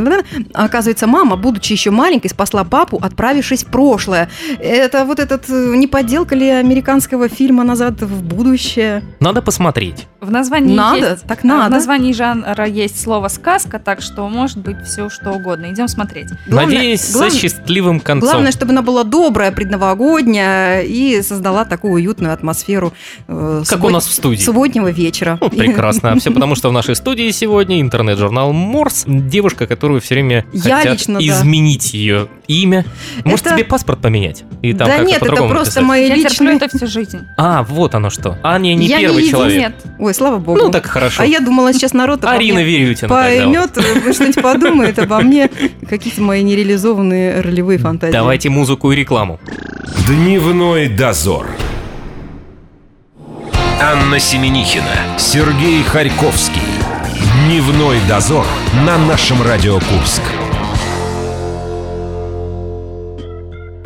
Оказывается, 0.54 1.08
мама, 1.08 1.36
будучи 1.36 1.74
еще 1.74 1.92
маленькой, 1.92 2.28
спасла 2.30 2.64
папу, 2.64 3.00
отправившись 3.02 3.64
в 3.64 3.68
прошлое. 3.68 4.30
Это 4.60 5.06
вот 5.06 5.20
этот, 5.20 5.50
э, 5.50 5.76
не 5.76 5.88
подделка 5.88 6.36
ли 6.36 6.48
американского 6.50 7.30
фильма 7.30 7.64
«Назад 7.64 8.02
в 8.02 8.24
будущее»? 8.24 9.04
Надо 9.20 9.42
посмотреть. 9.42 10.08
В 10.22 10.32
названии 10.32 10.76
Надо, 10.76 11.10
есть, 11.12 11.24
так 11.28 11.42
В 11.42 11.44
надо. 11.44 11.70
названии 11.70 12.14
жанра 12.14 12.66
есть 12.66 13.02
слово 13.02 13.28
сказка, 13.34 13.80
так 13.80 14.02
что 14.02 14.28
может 14.30 14.58
быть 14.58 14.78
все 14.86 15.10
что 15.10 15.32
угодно. 15.32 15.72
Идем 15.72 15.88
смотреть. 15.88 16.30
Главное- 16.48 16.76
Надеюсь, 16.78 17.12
главное- 17.12 17.32
со 17.32 17.38
счастливым 17.38 18.00
концом. 18.00 18.30
Главное, 18.30 18.52
чтобы 18.52 18.72
она 18.72 18.82
была 18.82 19.04
добрая, 19.04 19.52
предновогодняя 19.52 20.82
и 20.82 21.22
создала 21.22 21.66
такую 21.66 21.94
уютную 21.94 22.34
атмосферу 22.34 22.94
э, 23.28 23.64
как 23.68 23.80
у 23.80 23.82
суббот- 23.88 23.92
нас 23.92 24.08
в 24.08 24.12
студии. 24.14 24.42
субботнего 24.42 24.90
вечера. 24.92 25.38
Ну, 25.42 25.50
прекрасно. 25.50 26.16
Все 26.20 26.32
потому, 26.32 26.56
что 26.56 26.70
в 26.70 26.74
нашей 26.74 26.96
студии 26.96 27.30
сегодня 27.32 27.82
интернет-журнал 27.82 28.54
Морс. 28.54 29.04
Девушка, 29.08 29.68
которую 29.68 30.02
все 30.02 30.16
время 30.16 30.46
Я 30.54 30.78
хотят 30.78 30.94
лично, 30.94 31.20
да. 31.20 31.26
изменить 31.26 31.94
ее 31.94 32.28
имя. 32.48 32.86
Может, 33.26 33.46
Это- 33.48 33.56
тебе 33.56 33.66
паспорт 33.66 34.00
поменять? 34.02 34.44
И 34.62 34.74
там 34.74 34.88
да 34.88 35.00
нет, 35.00 35.22
это 35.22 35.36
просто 35.48 35.82
написать? 35.82 35.84
мои 35.84 36.08
Я 36.08 36.16
терплю 36.16 36.30
личные... 36.52 36.56
это 36.58 36.78
всю 36.78 36.88
жизнь. 36.88 37.20
А, 37.38 37.64
вот 37.64 37.96
оно 37.96 38.10
что. 38.10 38.38
Аня 38.44 38.74
не 38.76 38.86
Я 38.88 38.98
не 38.98 39.04
первый 39.06 39.24
еди- 39.24 39.30
человек. 39.32 39.60
Нет. 39.60 39.76
Ой, 40.00 40.14
слава 40.14 40.38
богу. 40.38 40.60
Ну, 40.60 40.72
так 40.72 40.86
хорошо. 40.86 41.24
А 41.24 41.26
я 41.26 41.40
думала, 41.40 41.74
сейчас 41.74 41.94
народ 41.94 42.24
Арина 42.26 42.60
Верютина 42.64 43.08
вот. 43.10 43.16
Поймет, 43.24 43.72
что-нибудь 44.16 44.42
подумает 44.42 45.00
обо 45.00 45.20
мне, 45.20 45.50
какие-то 45.90 46.22
мои 46.22 46.44
нереализованные 46.44 47.42
ролевые 47.42 47.80
фантазии. 47.80 48.14
Давайте 48.14 48.50
музыку 48.50 48.92
и 48.92 48.96
рекламу. 48.96 49.40
Дневной 50.08 50.88
дозор. 50.90 51.48
Анна 53.82 54.20
Семенихина, 54.20 55.18
Сергей 55.18 55.84
Харьковский. 55.84 56.62
Дневной 57.46 57.98
дозор 58.08 58.46
на 58.86 58.98
нашем 58.98 59.42
Радио 59.42 59.76
Курск. 59.76 60.22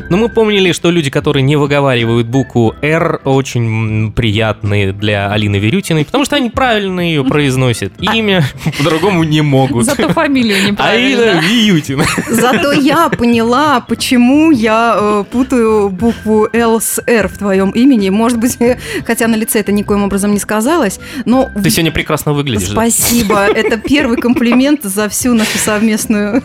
Но 0.09 0.17
мы 0.17 0.29
помнили, 0.29 0.71
что 0.71 0.89
люди, 0.89 1.09
которые 1.09 1.43
не 1.43 1.55
выговаривают 1.55 2.27
букву 2.27 2.75
«Р», 2.81 3.19
очень 3.23 4.11
приятные 4.13 4.93
для 4.93 5.31
Алины 5.31 5.57
Верютиной, 5.57 6.05
потому 6.05 6.25
что 6.25 6.35
они 6.35 6.49
правильно 6.49 7.01
ее 7.01 7.23
произносят. 7.23 7.93
Имя 8.01 8.45
по-другому 8.77 9.23
не 9.23 9.41
могут. 9.41 9.85
Зато 9.85 10.09
фамилию 10.09 10.57
Алина 10.57 10.71
неправильно. 10.71 11.41
Верютина. 11.41 12.05
Зато 12.29 12.71
я 12.71 13.09
поняла, 13.09 13.81
почему 13.81 14.51
я 14.51 14.95
э, 14.97 15.23
путаю 15.29 15.89
букву 15.89 16.47
Л 16.53 16.79
с 16.79 17.01
Р 17.05 17.27
в 17.27 17.37
твоем 17.37 17.71
имени. 17.71 18.09
Может 18.09 18.39
быть, 18.39 18.57
хотя 19.05 19.27
на 19.27 19.35
лице 19.35 19.59
это 19.59 19.71
никоим 19.71 20.03
образом 20.03 20.31
не 20.31 20.39
сказалось, 20.39 20.99
но... 21.25 21.49
Ты 21.61 21.69
сегодня 21.69 21.91
прекрасно 21.91 22.33
выглядишь. 22.33 22.69
Спасибо. 22.69 23.45
Это 23.45 23.77
первый 23.77 24.17
комплимент 24.17 24.83
за 24.83 25.09
всю 25.09 25.33
нашу 25.33 25.57
совместную 25.57 26.43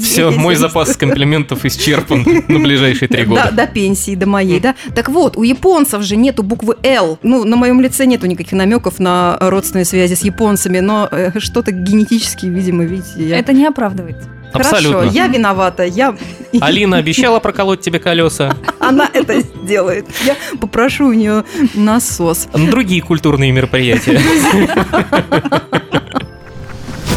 Все, 0.00 0.30
мой 0.30 0.56
запас 0.56 0.96
комплиментов 0.96 1.64
исчерпан 1.64 2.24
на 2.48 2.58
ближайшие 2.86 3.08
три 3.08 3.24
До, 3.24 3.28
года. 3.28 3.50
до 3.52 3.66
пенсии, 3.66 4.14
до 4.14 4.26
моей, 4.26 4.60
да? 4.60 4.74
Так 4.94 5.08
вот, 5.08 5.36
у 5.36 5.42
японцев 5.42 6.02
же 6.02 6.16
нету 6.16 6.42
буквы 6.42 6.76
«Л». 6.82 7.18
Ну, 7.22 7.44
на 7.44 7.56
моем 7.56 7.80
лице 7.80 8.06
нету 8.06 8.26
никаких 8.26 8.52
намеков 8.52 8.98
на 8.98 9.36
родственные 9.40 9.84
связи 9.84 10.14
с 10.14 10.22
японцами, 10.22 10.80
но 10.80 11.08
э, 11.10 11.38
что-то 11.38 11.72
генетически, 11.72 12.46
видимо, 12.46 12.84
видите, 12.84 13.28
я... 13.28 13.38
Это 13.38 13.52
не 13.52 13.66
оправдывает. 13.66 14.16
Абсолютно. 14.52 15.00
Хорошо, 15.00 15.14
я 15.14 15.26
виновата, 15.26 15.84
я... 15.84 16.16
Алина 16.60 16.96
обещала 16.98 17.40
проколоть 17.40 17.80
тебе 17.80 17.98
колеса. 17.98 18.56
Она 18.78 19.08
это 19.12 19.40
сделает. 19.40 20.06
Я 20.24 20.36
попрошу 20.60 21.08
у 21.08 21.12
нее 21.12 21.44
насос. 21.74 22.48
Другие 22.54 23.02
культурные 23.02 23.52
мероприятия. 23.52 24.20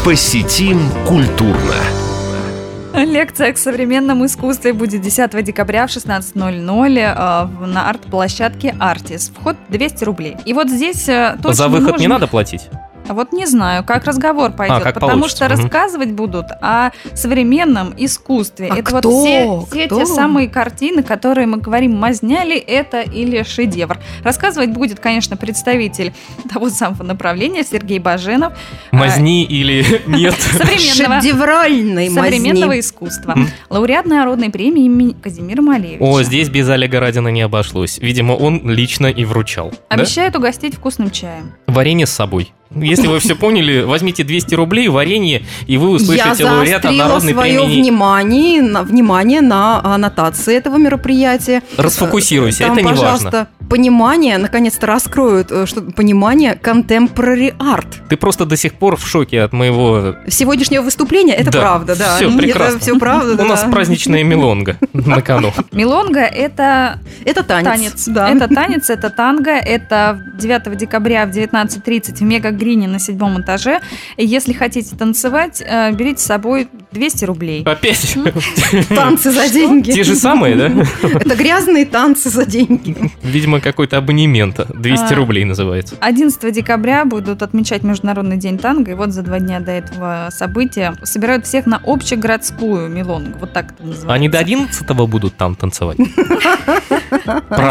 Посетим 0.04 0.80
культурно. 1.06 1.76
Лекция 2.94 3.52
к 3.52 3.58
современному 3.58 4.26
искусству 4.26 4.74
будет 4.74 5.00
10 5.02 5.44
декабря 5.44 5.86
в 5.86 5.90
16.00 5.90 6.98
э, 6.98 7.66
на 7.66 7.88
арт-площадке 7.88 8.74
«Артис». 8.80 9.32
Вход 9.38 9.56
200 9.68 10.04
рублей. 10.04 10.36
И 10.44 10.52
вот 10.52 10.68
здесь 10.68 11.08
э, 11.08 11.36
точно 11.36 11.54
За 11.54 11.68
выход 11.68 11.98
не 11.98 12.06
нужно- 12.06 12.08
надо 12.08 12.26
платить? 12.26 12.68
А 13.10 13.14
Вот 13.14 13.32
не 13.32 13.44
знаю, 13.44 13.82
как 13.82 14.04
разговор 14.04 14.52
пойдет, 14.52 14.84
как 14.84 14.94
потому 14.94 15.12
получится, 15.14 15.46
что 15.46 15.54
мгм. 15.56 15.62
рассказывать 15.64 16.10
будут 16.12 16.46
о 16.62 16.90
современном 17.12 17.92
искусстве. 17.96 18.68
А 18.70 18.74
это 18.76 18.82
кто? 18.98 19.10
вот 19.10 19.24
все, 19.26 19.66
все 19.68 19.86
Кто? 19.86 19.98
те 19.98 20.06
самые 20.06 20.48
картины, 20.48 21.02
которые 21.02 21.48
мы 21.48 21.56
говорим, 21.58 21.98
мазняли 21.98 22.56
это 22.56 23.00
или 23.00 23.42
шедевр. 23.42 23.98
Рассказывать 24.22 24.70
будет, 24.70 25.00
конечно, 25.00 25.36
представитель 25.36 26.12
того 26.48 26.70
самого 26.70 27.02
направления 27.02 27.64
Сергей 27.64 27.98
Баженов, 27.98 28.52
Мазни 28.92 29.42
или 29.42 29.84
нет? 30.06 30.34
современного, 30.34 31.20
Шедевральной 31.20 32.10
современного 32.10 32.66
мазни. 32.66 32.80
искусства. 32.80 33.36
Лауреат 33.70 34.06
народной 34.06 34.50
премии 34.50 34.84
имени 34.84 35.14
Казимира 35.20 35.62
Малевича. 35.62 35.98
О, 36.00 36.22
здесь 36.22 36.48
без 36.48 36.68
Олега 36.68 37.00
Радина 37.00 37.26
не 37.26 37.42
обошлось. 37.42 37.98
Видимо, 37.98 38.34
он 38.34 38.70
лично 38.70 39.08
и 39.08 39.24
вручал. 39.24 39.70
да? 39.70 39.76
Обещает 39.96 40.36
угостить 40.36 40.76
вкусным 40.76 41.10
чаем. 41.10 41.50
Варенье 41.66 42.06
с 42.06 42.10
собой. 42.10 42.52
Если 42.74 43.06
вы 43.08 43.18
все 43.18 43.34
поняли, 43.34 43.82
возьмите 43.82 44.22
200 44.24 44.54
рублей, 44.54 44.88
варенье, 44.88 45.42
и 45.66 45.76
вы 45.76 45.90
Я 45.90 45.94
услышите 45.96 46.44
лауреата 46.44 46.82
заострила 46.88 47.04
народной 47.08 47.32
свое 47.32 47.60
премии. 47.60 47.80
внимание 47.82 48.62
на, 48.62 48.82
внимание 48.82 49.40
на 49.40 49.80
аннотации 49.94 50.54
этого 50.56 50.76
мероприятия. 50.76 51.62
Расфокусируйся, 51.76 52.64
Там, 52.64 52.72
это 52.72 52.82
не 52.82 52.88
пожалуйста, 52.90 53.24
важно. 53.24 53.48
понимание, 53.68 54.38
наконец-то 54.38 54.86
раскроют, 54.86 55.50
э, 55.50 55.66
что 55.66 55.82
понимание 55.82 56.54
contemporary 56.62 57.56
art. 57.58 57.86
Ты 58.08 58.16
просто 58.16 58.44
до 58.46 58.56
сих 58.56 58.74
пор 58.74 58.96
в 58.96 59.06
шоке 59.06 59.42
от 59.42 59.52
моего... 59.52 60.16
Сегодняшнего 60.28 60.82
выступления 60.82 61.34
это 61.34 61.50
Да, 61.50 61.60
правда, 61.60 61.96
да. 61.96 62.16
всё 62.16 62.36
прекрасно. 62.36 62.76
Это 62.76 62.78
все 62.80 62.98
правда, 62.98 63.42
У 63.42 63.46
нас 63.46 63.64
праздничная 63.70 64.22
мелонга 64.22 64.76
на 64.92 65.20
кону. 65.22 65.52
Милонга– 65.72 66.20
это 66.20 67.00
Это 67.24 67.42
танец. 67.42 67.64
танец. 67.68 68.04
Да. 68.06 68.28
Это 68.30 68.48
танец, 68.48 68.90
это 68.90 69.10
танго. 69.10 69.50
Это 69.50 70.20
9 70.38 70.76
декабря 70.76 71.26
в 71.26 71.30
19.30 71.30 72.14
в 72.18 72.22
Мега-Грине 72.60 72.88
на 72.88 72.98
седьмом 72.98 73.40
этаже. 73.40 73.80
И 74.16 74.24
если 74.24 74.52
хотите 74.52 74.94
танцевать, 74.96 75.62
э, 75.64 75.92
берите 75.92 76.20
с 76.20 76.26
собой 76.26 76.68
200 76.92 77.24
рублей. 77.24 77.62
Опять? 77.64 78.16
танцы 78.88 79.30
за 79.30 79.48
деньги. 79.48 79.92
Те 79.92 80.04
же 80.04 80.14
самые, 80.14 80.56
да? 80.56 80.66
Это 81.02 81.34
грязные 81.34 81.86
танцы 81.86 82.30
за 82.30 82.44
деньги. 82.44 82.96
Видимо, 83.22 83.60
какой-то 83.60 83.98
абонемент. 83.98 84.60
200 84.74 85.12
А. 85.12 85.16
рублей 85.16 85.44
называется. 85.44 85.96
11 86.00 86.52
декабря 86.52 87.04
будут 87.04 87.42
отмечать 87.42 87.82
Международный 87.82 88.36
день 88.36 88.58
танго, 88.58 88.90
и 88.92 88.94
вот 88.94 89.12
за 89.12 89.22
два 89.22 89.38
дня 89.38 89.60
до 89.60 89.72
этого 89.72 90.28
события 90.30 90.94
собирают 91.02 91.46
всех 91.46 91.66
на 91.66 91.80
общегородскую 91.84 92.88
мелонгу. 92.88 93.38
Вот 93.40 93.52
так 93.52 93.72
это 93.72 93.82
называется. 93.82 94.12
Они 94.12 94.28
до 94.28 94.38
11 94.38 94.86
будут 95.08 95.36
там 95.36 95.54
танцевать. 95.54 95.98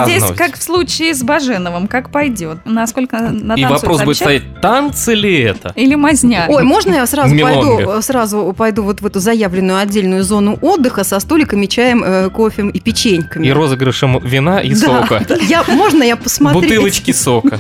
Здесь, 0.05 0.23
как 0.35 0.55
в 0.55 0.63
случае 0.63 1.13
с 1.13 1.23
Баженовым, 1.23 1.87
как 1.87 2.11
пойдет. 2.11 2.59
Насколько 2.65 3.19
на 3.19 3.53
И 3.53 3.65
вопрос 3.65 4.01
будет 4.03 4.17
стоять, 4.17 4.61
танцы 4.79 5.13
ли 5.13 5.39
это? 5.41 5.73
Или 5.75 5.95
мазня. 5.95 6.45
Ой, 6.49 6.63
можно 6.63 6.93
я 6.95 7.05
сразу 7.05 7.37
пойду, 7.37 8.01
сразу 8.01 8.53
пойду 8.57 8.83
вот 8.83 9.01
в 9.01 9.05
эту 9.05 9.19
заявленную 9.19 9.79
отдельную 9.79 10.23
зону 10.23 10.57
отдыха 10.61 11.03
со 11.03 11.19
столиками, 11.19 11.65
чаем, 11.65 12.03
э, 12.03 12.29
кофе 12.29 12.69
и 12.73 12.79
печеньками? 12.79 13.47
И 13.47 13.51
розыгрышем 13.51 14.19
вина 14.19 14.59
и 14.59 14.73
Да, 14.73 15.01
сока. 15.01 15.25
Я, 15.47 15.63
можно 15.67 16.03
я 16.03 16.15
посмотрю? 16.15 16.61
Бутылочки 16.61 17.11
сока. 17.11 17.59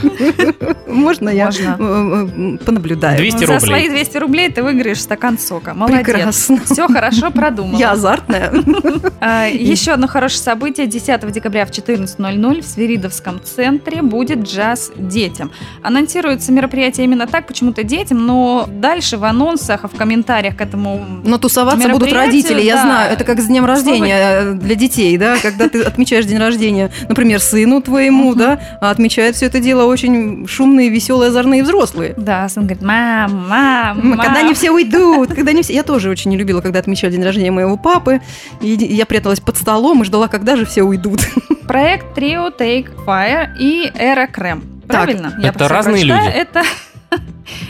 Можно 0.87 1.29
я 1.29 1.49
э, 1.49 1.75
э, 1.79 2.57
понаблюдаю? 2.65 3.17
200 3.17 3.37
За 3.37 3.45
рублей. 3.45 3.59
свои 3.59 3.89
200 3.89 4.17
рублей 4.17 4.51
ты 4.51 4.63
выиграешь 4.63 5.01
стакан 5.01 5.37
сока. 5.37 5.73
Молодец. 5.73 6.05
Прекрасно. 6.05 6.59
Все 6.65 6.87
хорошо 6.87 7.31
продумано. 7.31 7.77
Я 7.77 7.91
азартная. 7.91 8.51
А, 9.21 9.47
Еще 9.47 9.91
одно 9.91 10.07
хорошее 10.07 10.41
событие. 10.41 10.87
10 10.87 11.31
декабря 11.31 11.65
в 11.65 11.71
14.00 11.71 12.61
в 12.61 12.65
Свиридовском 12.65 13.41
центре 13.43 14.01
будет 14.01 14.39
джаз 14.43 14.91
детям. 14.95 15.51
Анонсируется 15.83 16.51
мероприятие 16.51 17.05
именно 17.09 17.27
так, 17.27 17.47
почему-то 17.47 17.83
детям, 17.83 18.25
но 18.25 18.67
дальше 18.67 19.17
в 19.17 19.23
анонсах, 19.23 19.83
в 19.83 19.95
комментариях 19.95 20.55
к 20.55 20.61
этому... 20.61 21.05
Но 21.23 21.37
тусоваться 21.37 21.89
будут 21.89 22.11
родители, 22.13 22.61
я 22.61 22.75
да. 22.75 22.81
знаю. 22.83 23.13
Это 23.13 23.23
как 23.23 23.39
с 23.39 23.47
днем 23.47 23.65
рождения 23.65 24.17
э, 24.19 24.53
для 24.53 24.75
детей, 24.75 25.17
да, 25.17 25.37
когда 25.41 25.67
ты 25.69 25.81
отмечаешь 25.83 26.25
день 26.25 26.37
рождения, 26.37 26.91
например, 27.07 27.39
сыну 27.39 27.81
твоему, 27.81 28.35
да, 28.35 28.59
а 28.81 28.91
отмечают 28.91 29.35
все 29.35 29.47
это 29.47 29.59
дело 29.59 29.85
очень 29.85 30.47
шумные, 30.47 30.89
веселые, 30.89 31.29
озорные 31.29 31.63
взрослые. 31.63 32.13
Да, 32.17 32.47
сын 32.49 32.63
говорит, 32.63 32.83
мам, 32.83 33.47
мам, 33.49 33.99
М, 33.99 34.11
Когда 34.17 34.33
мам». 34.33 34.45
они 34.45 34.53
все 34.53 34.71
уйдут, 34.71 35.29
когда 35.35 35.51
они 35.51 35.61
все... 35.61 35.73
Я 35.73 35.83
тоже 35.83 36.09
очень 36.09 36.31
не 36.31 36.37
любила, 36.37 36.61
когда 36.61 36.79
отмечали 36.79 37.11
день 37.11 37.23
рождения 37.23 37.51
моего 37.51 37.77
папы. 37.77 38.21
И 38.61 38.69
я 38.69 39.05
пряталась 39.05 39.39
под 39.39 39.57
столом 39.57 40.01
и 40.01 40.05
ждала, 40.05 40.27
когда 40.27 40.55
же 40.55 40.65
все 40.65 40.83
уйдут. 40.83 41.21
Проект 41.67 42.17
Trio 42.17 42.51
Take 42.57 42.89
Fire 43.05 43.49
и 43.57 43.91
Эра 43.95 44.27
Крем. 44.27 44.63
Так, 44.87 45.03
Правильно? 45.03 45.39
это 45.43 45.67
разные 45.67 46.05
прочитаю. 46.05 46.25
люди? 46.25 46.37
Это... 46.37 46.63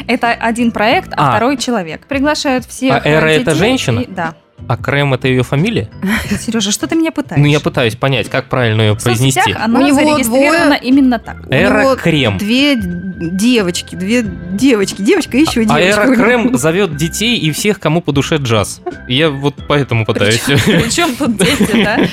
Это 0.07 0.31
один 0.31 0.71
проект, 0.71 1.09
а, 1.15 1.27
А. 1.27 1.31
второй 1.31 1.57
человек. 1.57 2.05
Приглашают 2.07 2.65
всех 2.65 2.95
А 3.05 3.07
Эра 3.07 3.27
это 3.27 3.55
женщина? 3.55 3.99
и- 4.01 4.07
Да. 4.07 4.35
А 4.67 4.75
Крем 4.75 5.13
это 5.13 5.27
ее 5.29 5.41
фамилия? 5.43 5.89
Сережа, 6.39 6.71
что 6.71 6.85
ты 6.85 6.95
меня 6.95 7.11
пытаешь? 7.11 7.39
Ну, 7.41 7.47
я 7.47 7.59
пытаюсь 7.61 7.95
понять, 7.95 8.29
как 8.29 8.49
правильно 8.49 8.81
ее 8.81 8.93
В 8.93 8.99
соцсетях 9.01 9.45
произнести. 9.45 9.63
она 9.63 9.79
У 9.79 9.83
него 9.87 9.95
зарегистрирована 9.95 10.65
двое- 10.65 10.79
именно 10.83 11.17
так. 11.17 11.37
У 11.47 11.53
Эра 11.53 11.79
него 11.81 11.95
Крем. 11.95 12.37
Две 12.37 12.75
девочки, 12.75 13.95
две 13.95 14.21
девочки, 14.21 15.01
девочка 15.01 15.37
и 15.37 15.41
еще 15.41 15.61
А 15.61 15.63
девочка. 15.63 16.01
Эра 16.01 16.15
Крем 16.15 16.57
зовет 16.57 16.95
детей 16.97 17.37
и 17.39 17.51
всех, 17.51 17.79
кому 17.79 18.01
по 18.01 18.11
душе 18.11 18.35
джаз. 18.35 18.81
Я 19.07 19.29
вот 19.29 19.55
поэтому 19.67 20.05
пытаюсь 20.05 20.39
Причем 20.45 21.15
тут 21.15 21.37
дети, 21.37 21.83
да? 21.83 21.99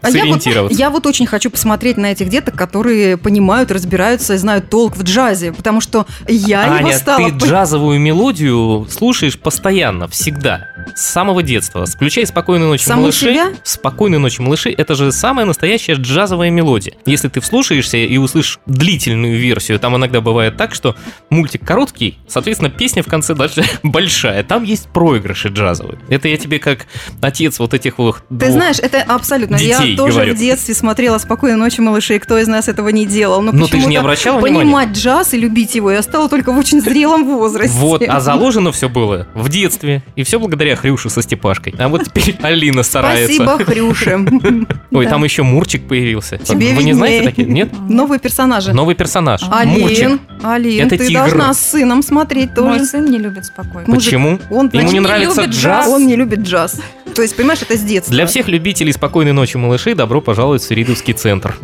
А 0.00 0.10
я 0.10 0.24
вот, 0.26 0.42
сориентироваться. 0.42 0.78
я 0.78 0.90
вот 0.90 1.06
очень 1.06 1.26
хочу 1.26 1.50
посмотреть 1.50 1.96
на 1.96 2.12
этих 2.12 2.28
деток, 2.28 2.54
которые 2.54 3.16
понимают, 3.16 3.70
разбираются 3.70 4.34
и 4.34 4.36
знают 4.36 4.70
толк 4.70 4.96
в 4.96 5.02
джазе, 5.02 5.52
потому 5.52 5.80
что 5.80 6.06
я 6.28 6.64
его 6.64 6.88
Аня, 6.88 6.96
стала... 6.96 7.30
ты 7.30 7.36
джазовую 7.36 7.98
мелодию 7.98 8.86
слушаешь 8.90 9.38
постоянно, 9.38 10.06
всегда. 10.08 10.68
С 10.94 11.06
самого 11.06 11.42
детства. 11.42 11.84
Включай 11.86 12.26
«Спокойной 12.26 12.66
ночи, 12.66 12.84
Саму 12.84 13.02
малыши». 13.02 13.30
себя? 13.30 13.52
«Спокойной 13.64 14.18
ночи, 14.18 14.40
малыши»— 14.40 14.70
это 14.76 14.94
же 14.94 15.10
самая 15.12 15.46
настоящая 15.46 15.94
джазовая 15.94 16.50
мелодия. 16.50 16.94
Если 17.04 17.28
ты 17.28 17.40
вслушаешься 17.40 17.96
и 17.96 18.16
услышишь 18.16 18.60
длительную 18.66 19.38
версию, 19.38 19.78
там 19.80 19.96
иногда 19.96 20.20
бывает 20.20 20.56
так, 20.56 20.74
что 20.74 20.96
мультик 21.30 21.64
короткий, 21.64 22.18
соответственно, 22.28 22.70
песня 22.70 23.02
в 23.02 23.06
конце 23.06 23.34
дальше 23.34 23.64
большая. 23.82 24.42
Там 24.44 24.62
есть 24.62 24.88
проигрыши 24.88 25.48
джазовые. 25.48 25.98
Это 26.08 26.28
я 26.28 26.36
тебе 26.36 26.58
как 26.58 26.86
отец 27.20 27.58
вот 27.58 27.74
этих 27.74 27.98
вот 27.98 28.22
Ты 28.28 28.52
знаешь, 28.52 28.78
это 28.78 29.02
абсолютно. 29.02 29.58
детей 29.58 29.87
я 29.87 29.87
тоже 29.96 30.14
говорю. 30.14 30.34
в 30.34 30.38
детстве 30.38 30.74
смотрела 30.74 31.18
«Спокойной 31.18 31.56
ночи, 31.56 31.80
малыши», 31.80 32.16
и 32.16 32.18
кто 32.18 32.38
из 32.38 32.46
нас 32.48 32.68
этого 32.68 32.88
не 32.88 33.06
делал. 33.06 33.40
Но 33.42 33.52
Ну, 33.52 33.66
ты 33.66 33.72
же 33.72 33.76
не 33.76 33.82
почему-то 33.82 34.00
обращала 34.00 34.38
внимания? 34.40 34.58
Понимать 34.64 34.88
джаз 34.90 35.34
и 35.34 35.38
любить 35.38 35.74
его 35.74 35.90
я 35.90 36.02
стала 36.02 36.28
только 36.28 36.52
в 36.52 36.58
очень 36.58 36.80
зрелом 36.80 37.24
возрасте. 37.24 37.76
Вот, 37.78 38.02
а 38.06 38.20
заложено 38.20 38.72
все 38.72 38.88
было 38.88 39.26
в 39.34 39.48
детстве. 39.48 40.02
И 40.16 40.22
все 40.22 40.38
благодаря 40.38 40.76
Хрюше 40.76 41.10
со 41.10 41.22
Степашкой. 41.22 41.74
А 41.78 41.88
вот 41.88 42.04
теперь 42.04 42.36
Алина 42.42 42.82
старается. 42.82 43.32
Спасибо, 43.34 43.64
Хрюша. 43.64 44.20
Ой, 44.90 45.06
там 45.06 45.24
еще 45.24 45.42
Мурчик 45.42 45.86
появился. 45.88 46.38
Тебе 46.38 46.74
Вы 46.74 46.82
не 46.84 46.92
знаете 46.92 47.24
такие? 47.24 47.48
Нет? 47.48 47.70
Новые 47.88 48.18
персонажи. 48.18 48.72
Новый 48.72 48.94
персонаж. 48.94 49.42
Мурчик. 49.42 49.98
Алин, 50.04 50.20
Алин, 50.42 50.86
Это 50.86 50.96
ты 50.98 51.06
тигр. 51.08 51.20
должна 51.20 51.52
с 51.54 51.60
сыном 51.70 52.02
смотреть 52.02 52.50
Мой 52.56 52.78
тоже. 52.78 52.84
сын 52.86 53.04
не 53.10 53.18
любит 53.18 53.46
спокойно. 53.46 53.92
Почему? 53.94 54.38
Он, 54.50 54.68
Ему 54.72 54.86
не 54.88 54.92
не 54.94 55.00
нравится 55.00 55.42
любит 55.42 55.54
джаз? 55.54 55.86
Он 55.88 56.06
не 56.06 56.16
любит 56.16 56.40
джаз. 56.40 56.80
То 57.14 57.22
есть, 57.22 57.34
понимаешь, 57.36 57.60
это 57.62 57.76
с 57.76 57.80
детства. 57.80 58.14
Для 58.14 58.26
всех 58.26 58.48
любителей 58.48 58.92
спокойной 58.92 59.32
ночи, 59.32 59.56
малышей, 59.78 59.94
добро 59.94 60.20
пожаловать 60.20 60.62
в 60.62 60.64
Свиридовский 60.64 61.14
центр. 61.14 61.54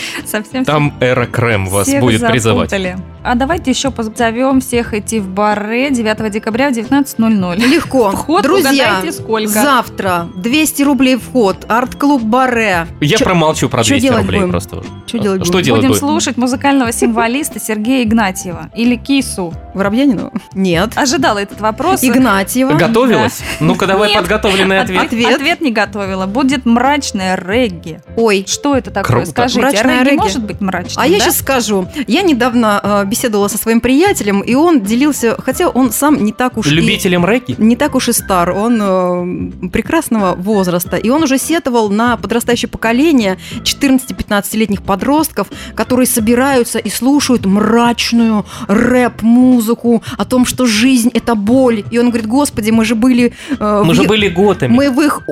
Совсем 0.26 0.64
Там 0.64 0.94
Эра 1.00 1.26
Крем 1.26 1.66
вас 1.66 1.86
всех 1.88 2.00
будет 2.00 2.26
призывать. 2.26 2.70
запутали. 2.70 2.96
А 3.22 3.34
давайте 3.34 3.72
еще 3.72 3.90
позовем 3.90 4.60
всех 4.60 4.94
идти 4.94 5.18
в 5.18 5.28
баре 5.28 5.90
9 5.90 6.30
декабря 6.30 6.70
в 6.70 6.72
19.00. 6.74 7.56
Легко. 7.58 8.10
Вход, 8.12 8.42
Друзья, 8.44 9.02
сколько? 9.10 9.48
завтра 9.48 10.28
200 10.36 10.82
рублей 10.84 11.16
вход. 11.16 11.64
Арт-клуб 11.68 12.22
Баре. 12.22 12.86
Я 13.00 13.16
Чё- 13.18 13.24
промолчу 13.24 13.68
про 13.68 13.82
чё 13.82 13.94
200 13.94 14.02
делать 14.06 14.22
рублей 14.22 14.38
будем? 14.40 14.50
просто. 14.52 14.82
Что 15.06 15.18
делать 15.18 15.42
Что 15.44 15.52
будем? 15.54 15.64
делать 15.64 15.80
Будем 15.80 15.88
будем? 15.90 16.00
слушать 16.00 16.36
музыкального 16.36 16.92
символиста 16.92 17.58
Сергея 17.58 18.04
Игнатьева 18.04 18.70
или 18.76 18.94
Кису. 18.96 19.52
Воробьянину? 19.74 20.32
Нет. 20.54 20.90
Ожидала 20.94 21.38
этот 21.38 21.60
вопрос. 21.60 22.04
Игнатьева? 22.04 22.74
Готовилась? 22.74 23.40
Ну-ка 23.60 23.86
давай 23.86 24.10
Нет. 24.10 24.18
подготовленный 24.20 24.78
Ответ. 24.80 25.02
ответ. 25.06 25.34
Ответ. 25.34 25.60
не 25.60 25.72
готовила. 25.72 26.26
Будет 26.26 26.64
мрачное 26.64 27.34
регги. 27.36 28.00
Ой. 28.16 28.44
Что 28.48 28.76
это 28.76 28.90
такое? 28.90 29.16
Круто. 29.24 29.30
Скажите, 29.30 29.60
Мрачное 29.60 29.85
регги, 29.90 30.04
регги? 30.10 30.18
может 30.18 30.44
быть 30.44 30.60
мрачным, 30.60 31.02
А 31.02 31.06
я 31.06 31.18
да? 31.18 31.24
сейчас 31.24 31.38
скажу. 31.38 31.88
Я 32.06 32.22
недавно 32.22 32.80
э, 32.82 33.04
беседовала 33.06 33.48
со 33.48 33.58
своим 33.58 33.80
приятелем, 33.80 34.40
и 34.40 34.54
он 34.54 34.80
делился, 34.80 35.36
хотя 35.40 35.68
он 35.68 35.92
сам 35.92 36.22
не 36.24 36.32
так 36.32 36.56
уж 36.58 36.66
и... 36.66 36.70
Любителем 36.70 37.24
регги? 37.26 37.54
Не 37.58 37.76
так 37.76 37.94
уж 37.94 38.08
и 38.08 38.12
стар, 38.12 38.50
он 38.50 38.78
э, 38.80 39.68
прекрасного 39.68 40.34
возраста, 40.34 40.96
и 40.96 41.08
он 41.10 41.22
уже 41.22 41.38
сетовал 41.38 41.88
на 41.90 42.16
подрастающее 42.16 42.68
поколение 42.68 43.38
14-15-летних 43.62 44.82
подростков, 44.82 45.48
которые 45.74 46.06
собираются 46.06 46.78
и 46.78 46.88
слушают 46.90 47.44
мрачную 47.46 48.44
рэп-музыку 48.68 50.02
о 50.18 50.24
том, 50.24 50.44
что 50.46 50.66
жизнь– 50.66 51.10
это 51.14 51.34
боль. 51.34 51.84
И 51.90 51.98
он 51.98 52.08
говорит, 52.08 52.26
господи, 52.26 52.70
мы 52.70 52.84
же 52.84 52.94
были... 52.94 53.32
э, 53.58 53.82
Мы 53.84 53.92
в 53.92 53.96
же 53.96 54.04
были 54.04 54.28
готами. 54.28 54.72
Мы 54.72 54.90
в 54.90 55.00
их 55.00 55.22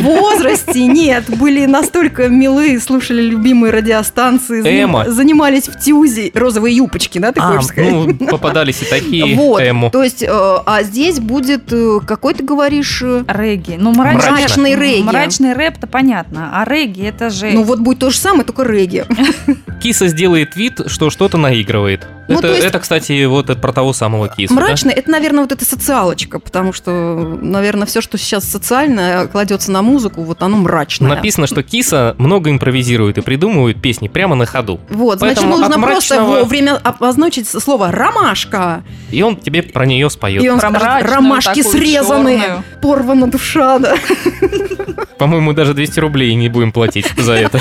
возрасте, 0.00 0.84
нет, 0.86 1.24
были 1.38 1.66
настолько 1.66 2.28
милы, 2.28 2.78
слушали 2.80 3.22
любимые 3.22 3.72
радиостанции, 3.92 4.62
Эмо. 4.84 5.10
занимались 5.10 5.68
в 5.68 5.78
тюзе, 5.78 6.30
розовые 6.34 6.76
юбочки, 6.76 7.18
да, 7.18 7.32
ты 7.32 7.40
А, 7.40 7.52
хочешь 7.52 7.66
сказать? 7.68 7.92
ну, 7.92 8.26
попадались 8.26 8.82
и 8.82 8.84
такие 8.86 9.34
Вот, 9.36 9.60
эмо. 9.62 9.90
то 9.90 10.02
есть, 10.02 10.22
э, 10.22 10.28
а 10.30 10.82
здесь 10.82 11.20
будет, 11.20 11.72
э, 11.72 12.00
какой 12.06 12.34
ты 12.34 12.42
говоришь, 12.44 13.02
э, 13.02 13.24
Регги. 13.28 13.76
Ну, 13.78 13.92
мрачный, 13.92 14.30
Мрачный 14.32 14.74
регги. 14.76 15.02
Мрачный 15.02 15.52
рэп-то 15.54 15.86
понятно. 15.86 16.50
А 16.54 16.64
регги 16.64 17.02
это 17.04 17.30
же... 17.30 17.50
ну 17.50 17.62
вот 17.62 17.80
будет 17.80 17.98
то 17.98 18.10
же 18.10 18.16
самое, 18.18 18.44
только 18.44 18.62
регги. 18.62 19.04
Киса 19.82 20.08
сделает 20.08 20.56
вид, 20.56 20.80
что 20.86 21.10
что-то 21.10 21.38
наигрывает. 21.38 22.06
Ну, 22.28 22.34
это, 22.38 22.42
то 22.48 22.54
есть- 22.54 22.64
это, 22.64 22.78
кстати, 22.78 23.24
вот 23.24 23.50
это 23.50 23.60
про 23.60 23.72
того 23.72 23.92
самого 23.92 24.28
кису. 24.28 24.54
да? 24.54 24.60
Мрачно, 24.60 24.90
это, 24.90 25.10
наверное, 25.10 25.40
вот 25.42 25.52
эта 25.52 25.64
социалочка, 25.64 26.38
потому 26.38 26.72
что, 26.72 27.38
наверное, 27.42 27.86
все, 27.86 28.00
что 28.00 28.16
сейчас 28.16 28.44
социальное, 28.44 29.26
кладется 29.26 29.72
на 29.72 29.82
музыку, 29.82 30.22
вот 30.22 30.42
оно 30.42 30.56
мрачное. 30.58 31.08
Написано, 31.10 31.46
что 31.46 31.62
киса 31.62 32.14
много 32.18 32.50
импровизирует 32.50 33.18
и 33.18 33.20
придумывает 33.22 33.71
песни 33.74 34.08
прямо 34.08 34.34
на 34.34 34.46
ходу. 34.46 34.80
Вот, 34.90 35.18
значит, 35.18 35.38
Поэтому 35.38 35.58
нужно 35.58 35.76
от 35.76 35.82
просто 35.82 36.14
мрачного- 36.16 36.40
вовремя 36.40 36.76
обозначить 36.82 37.48
слово 37.48 37.90
«ромашка». 37.92 38.82
И 39.10 39.22
он 39.22 39.36
тебе 39.36 39.62
про 39.62 39.86
нее 39.86 40.08
споет. 40.10 40.42
И 40.42 40.48
он 40.48 40.58
скажет, 40.58 41.02
ромашки 41.10 41.62
срезаны, 41.62 42.38
чёрную. 42.38 42.64
порвана 42.80 43.26
душа, 43.30 43.78
да. 43.78 43.94
По-моему, 45.18 45.52
даже 45.52 45.74
200 45.74 46.00
рублей 46.00 46.34
не 46.34 46.48
будем 46.48 46.72
платить 46.72 47.06
за 47.16 47.34
это. 47.34 47.58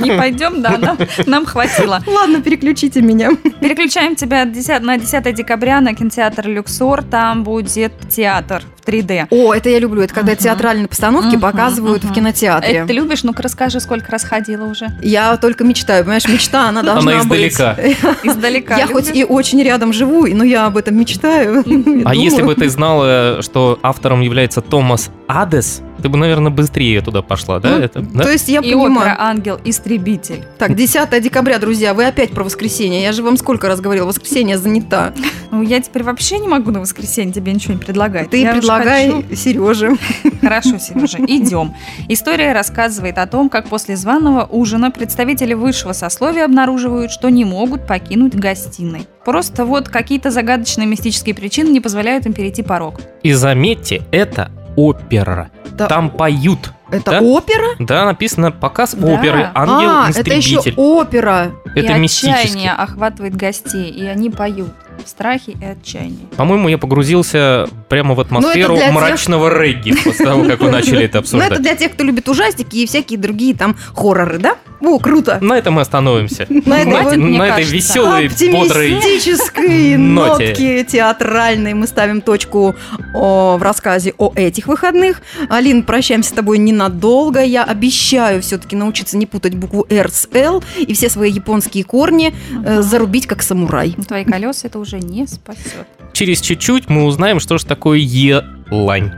Не 0.00 0.16
пойдем, 0.16 0.62
да, 0.62 0.96
нам, 1.26 1.46
хватило. 1.46 2.00
Ладно, 2.06 2.42
переключите 2.42 3.00
меня. 3.00 3.30
Переключаем 3.60 4.16
тебя 4.16 4.44
10 4.44 4.80
на 4.82 4.98
10 4.98 5.34
декабря 5.34 5.80
на 5.80 5.94
кинотеатр 5.94 6.48
«Люксор». 6.48 7.02
Там 7.02 7.44
будет 7.44 7.92
театр 8.08 8.62
в 8.82 8.86
3D. 8.88 9.26
О, 9.30 9.54
это 9.54 9.68
я 9.68 9.78
люблю. 9.78 10.02
Это 10.02 10.14
когда 10.14 10.34
театральные 10.34 10.88
постановки 10.88 11.36
показывают 11.36 12.04
в 12.04 12.12
кинотеатре. 12.12 12.70
Это 12.78 12.86
ты 12.88 12.92
любишь? 12.92 13.22
Ну-ка 13.22 13.42
расскажи, 13.42 13.80
сколько 13.80 14.10
раз 14.12 14.24
ходила 14.24 14.64
уже. 14.66 14.88
Я 15.02 15.36
только 15.36 15.64
мечтаю, 15.64 16.04
понимаешь, 16.04 16.28
мечта, 16.28 16.68
она 16.68 16.82
должна 16.82 17.12
Она 17.12 17.24
быть. 17.24 17.52
издалека. 17.52 17.76
Издалека. 18.22 18.76
Я 18.76 18.86
хоть 18.86 19.14
и 19.14 19.24
очень 19.24 19.62
рядом 19.62 19.92
живу, 19.92 20.26
но 20.26 20.44
я 20.44 20.66
об 20.66 20.76
этом 20.76 20.96
мечтаю. 20.96 21.64
А 22.04 22.14
если 22.14 22.42
бы 22.42 22.54
ты 22.54 22.68
знала, 22.68 23.38
что 23.42 23.78
автором 23.82 24.20
является 24.20 24.60
Томас 24.60 25.10
Адес, 25.28 25.82
Ты 26.00 26.08
бы, 26.08 26.16
наверное, 26.18 26.50
быстрее 26.50 27.00
туда 27.02 27.22
пошла, 27.22 27.58
да? 27.60 27.70
Ну, 27.70 27.78
Это, 27.78 28.00
да? 28.00 28.22
То 28.24 28.30
есть 28.30 28.48
я 28.48 28.60
И 28.60 28.62
понимаю. 28.72 28.92
опера 28.96 29.16
«Ангел-истребитель». 29.18 30.44
Так, 30.58 30.74
10 30.74 31.20
декабря, 31.22 31.58
друзья, 31.58 31.94
вы 31.94 32.06
опять 32.06 32.30
про 32.30 32.44
воскресенье. 32.44 33.02
Я 33.02 33.12
же 33.12 33.22
вам 33.22 33.36
сколько 33.36 33.68
раз 33.68 33.80
говорила, 33.80 34.06
воскресенье 34.06 34.58
занята. 34.58 35.12
Ну, 35.52 35.62
я 35.62 35.80
теперь 35.80 36.04
вообще 36.04 36.38
не 36.38 36.46
могу 36.46 36.70
на 36.70 36.78
воскресенье 36.78 37.34
тебе 37.34 37.52
ничего 37.52 37.74
не 37.74 37.80
предлагать. 37.80 38.30
Ты 38.30 38.40
Я 38.42 38.52
предлагай 38.52 39.10
хочу- 39.10 39.34
Сереже. 39.34 39.96
Хорошо, 40.40 40.78
Сережа, 40.78 41.18
идем. 41.26 41.74
История 42.08 42.52
рассказывает 42.52 43.18
о 43.18 43.26
том, 43.26 43.48
как 43.50 43.66
после 43.68 43.96
званого 43.96 44.44
ужина 44.48 44.92
представители 44.92 45.54
высшего 45.54 45.92
сословия 45.92 46.44
обнаруживают, 46.44 47.10
что 47.10 47.30
не 47.30 47.44
могут 47.44 47.84
покинуть 47.88 48.36
гостиной. 48.36 49.08
Просто 49.24 49.64
вот 49.64 49.88
какие-то 49.88 50.30
загадочные 50.30 50.86
мистические 50.86 51.34
причины 51.34 51.70
не 51.70 51.80
позволяют 51.80 52.26
им 52.26 52.32
перейти 52.32 52.62
порог. 52.62 53.00
И 53.24 53.32
заметьте, 53.32 54.02
это 54.12 54.52
опера. 54.76 55.50
Да. 55.72 55.86
Там 55.86 56.10
поют. 56.10 56.72
Это 56.90 57.12
Да? 57.12 57.20
опера? 57.20 57.76
Да, 57.78 58.04
написано 58.04 58.50
показ 58.50 58.94
Да. 58.94 59.06
оперы 59.06 59.48
а, 59.54 60.10
это 60.10 60.34
еще 60.34 60.58
опера. 60.76 61.52
Это 61.74 61.92
и 61.94 61.98
мистически. 61.98 62.30
отчаяние 62.30 62.72
охватывает 62.72 63.36
гостей, 63.36 63.88
и 63.90 64.04
они 64.06 64.30
поют 64.30 64.72
в 65.04 65.08
страхе 65.08 65.52
и 65.52 65.64
отчаянии. 65.64 66.26
По-моему, 66.36 66.68
я 66.68 66.78
погрузился 66.78 67.68
прямо 67.88 68.14
в 68.14 68.20
атмосферу 68.20 68.74
Ну, 68.74 68.80
тех- 68.80 68.92
мрачного 68.92 69.62
регги 69.62 69.94
после 70.04 70.24
того, 70.26 70.44
как 70.44 70.60
вы 70.60 70.70
начали 70.70 71.04
это 71.04 71.04
Ну, 71.04 71.06
это 71.06 71.18
обсуждать. 71.18 71.62
для 71.62 71.74
тех, 71.74 71.92
кто 71.92 72.04
любит 72.04 72.28
ужастики 72.28 72.76
и 72.76 72.86
всякие 72.86 73.18
другие 73.18 73.54
там 73.54 73.76
хорроры, 73.94 74.38
да? 74.38 74.56
О, 74.80 74.98
круто. 74.98 75.38
На 75.42 75.58
этом 75.58 75.74
мы 75.74 75.82
остановимся. 75.82 76.46
На 76.66 76.80
этой 76.80 76.90
На 76.92 77.02
вот- 77.02 77.12
этой- 77.12 77.18
мне 77.18 77.38
на 77.38 77.42
этой 77.48 77.56
кажется. 77.64 77.74
веселой, 77.74 78.28
бодрой 78.52 78.94
Оптимистической 78.96 79.96
ноте. 79.98 80.46
нотки 80.48 80.84
театральной 80.88 81.74
мы 81.74 81.86
ставим 81.86 82.20
точку 82.22 82.74
о, 83.14 83.56
в 83.58 83.62
рассказе 83.62 84.14
о 84.18 84.32
этих 84.34 84.66
выходных. 84.68 85.20
Алин, 85.48 85.82
прощаемся 85.82 86.30
с 86.30 86.32
тобой 86.32 86.58
ненадолго. 86.58 87.42
Я 87.42 87.64
обещаю 87.64 88.40
все-таки 88.42 88.74
научиться 88.76 89.16
не 89.16 89.26
путать 89.26 89.54
букву 89.54 89.86
R 89.90 90.10
с 90.10 90.28
L 90.32 90.62
и 90.78 90.94
все 90.94 91.10
свои 91.10 91.30
японские 91.30 91.84
корни 91.84 92.34
э, 92.64 92.82
зарубить 92.82 93.26
как 93.26 93.42
самурай. 93.42 93.94
Но 93.96 94.04
Твои 94.04 94.24
колеса 94.24 94.68
это 94.68 94.78
уже 94.78 94.89
не 94.98 95.26
спасет. 95.26 95.86
Через 96.12 96.40
чуть-чуть 96.40 96.88
мы 96.88 97.04
узнаем, 97.04 97.40
что 97.40 97.58
же 97.58 97.66
такое 97.66 97.98
елань. 97.98 99.12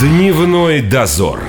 Дневной 0.00 0.82
дозор. 0.82 1.40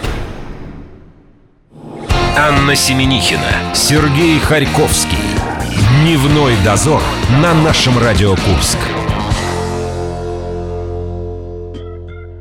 Анна 2.38 2.76
Семенихина, 2.76 3.74
Сергей 3.74 4.40
Харьковский. 4.40 5.18
Дневной 6.02 6.54
дозор 6.64 7.02
на 7.42 7.54
нашем 7.54 7.98
Радио 7.98 8.36
Курск. 8.36 8.78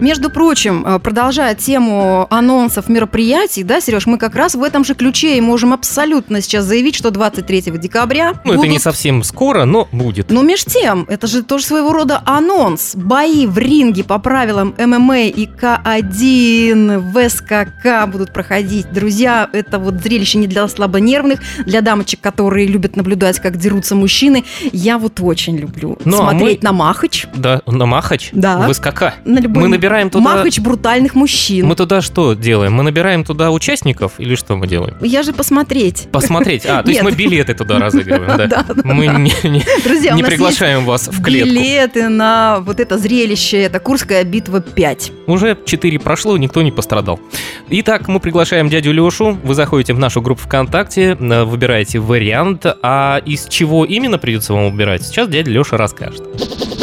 Между 0.01 0.29
прочим, 0.29 0.85
э, 0.85 0.99
продолжая 0.99 1.55
тему 1.55 2.27
анонсов 2.29 2.89
мероприятий, 2.89 3.63
да, 3.63 3.81
Сереж, 3.81 4.07
мы 4.07 4.19
как 4.19 4.35
раз 4.35 4.55
в 4.55 4.63
этом 4.63 4.85
же 4.85 4.95
ключе 4.95 5.39
и 5.39 5.41
можем 5.41 5.73
абсолютно 5.73 6.41
сейчас 6.41 6.65
заявить, 6.65 6.97
что 6.97 7.11
23 7.11 7.79
декабря 7.79 8.35
Ну, 8.45 8.53
это 8.55 8.63
не 8.63 8.69
будут 8.71 8.83
совсем 8.83 9.23
скоро, 9.23 9.65
но 9.65 9.89
будет. 9.93 10.31
Но 10.31 10.43
меж 10.43 10.65
тем, 10.65 11.07
это 11.09 11.27
же 11.29 11.43
тоже 11.43 11.65
своего 11.65 11.93
рода 11.93 12.21
анонс. 12.27 12.97
Бои 12.97 13.47
в 13.47 13.57
ринге 13.57 14.03
по 14.05 14.19
правилам 14.19 14.75
ММА 14.79 15.27
и 15.29 15.47
К1 15.47 16.99
в 16.99 17.29
СКК 17.29 18.07
будут 18.11 18.33
проходить. 18.33 18.91
Друзья, 18.93 19.49
это 19.53 19.79
вот 19.79 19.95
зрелище 20.03 20.39
не 20.39 20.49
для 20.49 20.67
слабонервных, 20.67 21.41
для 21.67 21.81
дамочек, 21.81 22.21
которые 22.21 22.67
любят 22.67 22.97
наблюдать, 22.97 23.39
как 23.41 23.57
дерутся 23.59 23.95
мужчины. 23.95 24.45
Я 24.73 24.99
вот 24.99 25.21
очень 25.21 25.57
люблю 25.57 25.99
Ну, 26.05 26.17
а 26.17 26.31
смотреть 26.31 26.63
мы- 26.63 26.69
на 26.69 26.73
Махач. 26.73 27.27
Да, 27.35 27.63
на 27.67 27.87
Махач? 27.87 28.31
Да. 28.33 28.59
В 28.69 28.73
СКК. 28.75 29.15
На 29.25 29.39
любой 29.39 29.63
Мы 29.63 29.69
набираем 29.85 30.11
туда... 30.11 30.37
Махач 30.37 30.59
брутальных 30.61 31.15
мужчин. 31.15 31.67
Мы 31.67 31.77
туда 31.77 32.01
что 32.01 32.35
делаем? 32.35 32.73
Мы 32.73 32.83
набираем 32.83 33.25
туда 33.25 33.51
участников 33.51 34.15
или 34.19 34.35
что 34.35 34.57
мы 34.57 34.67
делаем? 34.67 34.97
Я 35.01 35.23
же 35.23 35.33
посмотреть. 35.33 36.09
Посмотреть. 36.11 36.65
А, 36.67 36.83
то 36.83 36.91
есть 36.91 37.03
мы 37.03 37.13
билеты 37.13 37.55
туда 37.55 37.79
разыгрываем, 37.79 38.49
да? 38.49 38.65
Мы 38.85 39.07
не, 39.07 40.23
приглашаем 40.23 40.85
вас 40.85 41.09
в 41.09 41.23
клетку. 41.23 41.51
билеты 41.51 42.09
на 42.09 42.61
вот 42.61 42.81
это 42.81 42.99
зрелище. 42.99 43.63
Это 43.63 43.79
Курская 43.79 44.25
битва 44.25 44.61
5. 44.61 45.13
Уже 45.27 45.57
4 45.65 45.99
прошло, 45.99 46.37
никто 46.37 46.63
не 46.63 46.73
пострадал. 46.73 47.21
Итак, 47.69 48.09
мы 48.09 48.21
приглашаем 48.21 48.69
дядю 48.69 48.93
Лешу. 48.93 49.39
Вы 49.43 49.55
заходите 49.55 49.95
в 49.95 49.99
нашу 49.99 50.23
группу 50.23 50.43
ВКонтакте, 50.43 51.17
э, 51.19 51.45
выбираете 51.45 51.99
вариант. 51.99 52.67
А 52.83 53.19
из 53.25 53.47
чего 53.47 53.85
именно 53.85 54.19
придется 54.19 54.55
вам 54.55 54.71
выбирать, 54.71 55.07
сейчас 55.07 55.29
дядя 55.29 55.51
Леша 55.51 55.77
расскажет. 55.77 56.23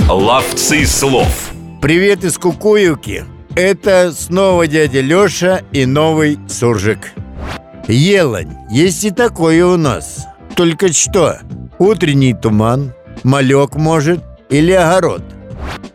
Ловцы 0.08 0.86
слов. 0.86 1.54
Привет 1.82 2.24
из 2.24 2.38
Кукуевки. 2.38 3.24
Это 3.56 4.14
снова 4.14 4.68
дядя 4.68 5.02
Леша 5.02 5.62
и 5.72 5.88
новый 5.88 6.38
суржик. 6.48 7.12
Елань, 7.88 8.56
есть 8.70 9.04
и 9.04 9.10
такое 9.10 9.66
у 9.66 9.78
нас. 9.78 10.28
Только 10.56 10.94
что, 10.94 11.40
утренний 11.80 12.36
туман, 12.36 12.94
малек 13.24 13.74
может 13.74 14.24
или 14.50 14.74
огород. 14.74 15.24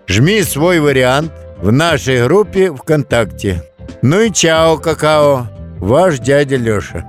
Жми 0.08 0.42
свой 0.42 0.80
вариант 0.80 1.30
в 1.58 1.70
нашей 1.70 2.24
группе 2.24 2.72
ВКонтакте. 2.72 3.62
Ну 4.02 4.22
и 4.22 4.32
чао, 4.32 4.78
какао, 4.78 5.46
ваш 5.78 6.18
дядя 6.18 6.56
Леша. 6.56 7.04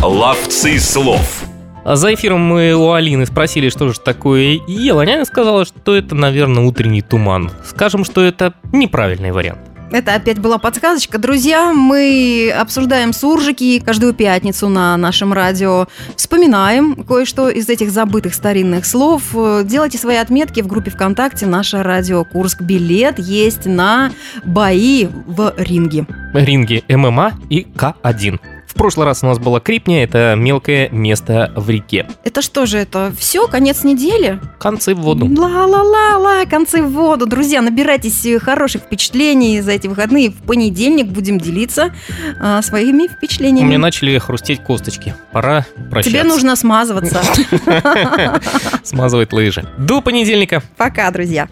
Ловцы 0.00 0.78
слов. 0.78 1.42
А 1.88 1.94
за 1.94 2.12
эфиром 2.14 2.40
мы 2.40 2.74
у 2.74 2.90
Алины 2.90 3.26
спросили, 3.26 3.68
что 3.68 3.88
же 3.90 4.00
такое 4.00 4.58
елань. 4.66 5.12
Она 5.12 5.24
сказала, 5.24 5.64
что 5.64 5.94
это, 5.94 6.16
наверное, 6.16 6.64
утренний 6.64 7.00
туман. 7.00 7.52
Скажем, 7.64 8.04
что 8.04 8.24
это 8.24 8.54
неправильный 8.72 9.30
вариант. 9.30 9.60
Это 9.92 10.16
опять 10.16 10.40
была 10.40 10.58
подсказочка. 10.58 11.16
Друзья, 11.18 11.72
мы 11.72 12.52
обсуждаем 12.58 13.12
суржики 13.12 13.78
каждую 13.78 14.14
пятницу 14.14 14.68
на 14.68 14.96
нашем 14.96 15.32
радио. 15.32 15.86
Вспоминаем 16.16 17.04
кое-что 17.04 17.50
из 17.50 17.68
этих 17.68 17.92
забытых 17.92 18.34
старинных 18.34 18.84
слов. 18.84 19.22
Делайте 19.62 19.96
свои 19.96 20.16
отметки 20.16 20.62
в 20.62 20.66
группе 20.66 20.90
ВКонтакте 20.90 21.46
«Наше 21.46 21.84
радио 21.84 22.24
Курск». 22.24 22.62
Билет 22.62 23.20
есть 23.20 23.66
на 23.66 24.10
бои 24.44 25.06
в 25.06 25.54
ринге. 25.56 26.04
Ринги 26.34 26.82
ММА 26.88 27.34
и 27.48 27.64
К1. 27.76 28.40
В 28.76 28.78
прошлый 28.78 29.06
раз 29.06 29.22
у 29.22 29.26
нас 29.26 29.38
была 29.38 29.58
Крипня, 29.58 30.04
это 30.04 30.34
мелкое 30.36 30.90
место 30.90 31.50
в 31.56 31.70
реке. 31.70 32.06
Это 32.24 32.42
что 32.42 32.66
же 32.66 32.76
это? 32.76 33.10
Все, 33.18 33.48
конец 33.48 33.84
недели? 33.84 34.38
Концы 34.58 34.94
в 34.94 34.98
воду. 34.98 35.24
Ла-ла-ла-ла, 35.34 36.44
концы 36.44 36.82
в 36.82 36.92
воду. 36.92 37.24
Друзья, 37.24 37.62
набирайтесь 37.62 38.26
э, 38.26 38.38
хороших 38.38 38.82
впечатлений 38.82 39.62
за 39.62 39.70
эти 39.72 39.86
выходные. 39.86 40.28
В 40.28 40.42
понедельник 40.42 41.06
будем 41.06 41.38
делиться 41.38 41.94
а, 42.38 42.60
своими 42.60 43.04
У 43.04 43.08
впечатлениями. 43.08 43.66
меня 43.66 43.78
начали 43.78 44.18
хрустеть 44.18 44.62
косточки. 44.62 45.14
Пора 45.32 45.64
прощаться. 45.90 46.10
Тебе 46.10 46.24
нужно 46.24 46.54
смазываться. 46.54 47.22
смазывать 48.82 49.32
лыжи. 49.32 49.64
До 49.78 50.02
понедельника. 50.02 50.62
Пока, 50.76 51.10
друзья. 51.10 51.48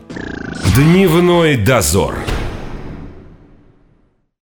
Дневной 0.76 1.56
дозор. 1.56 2.16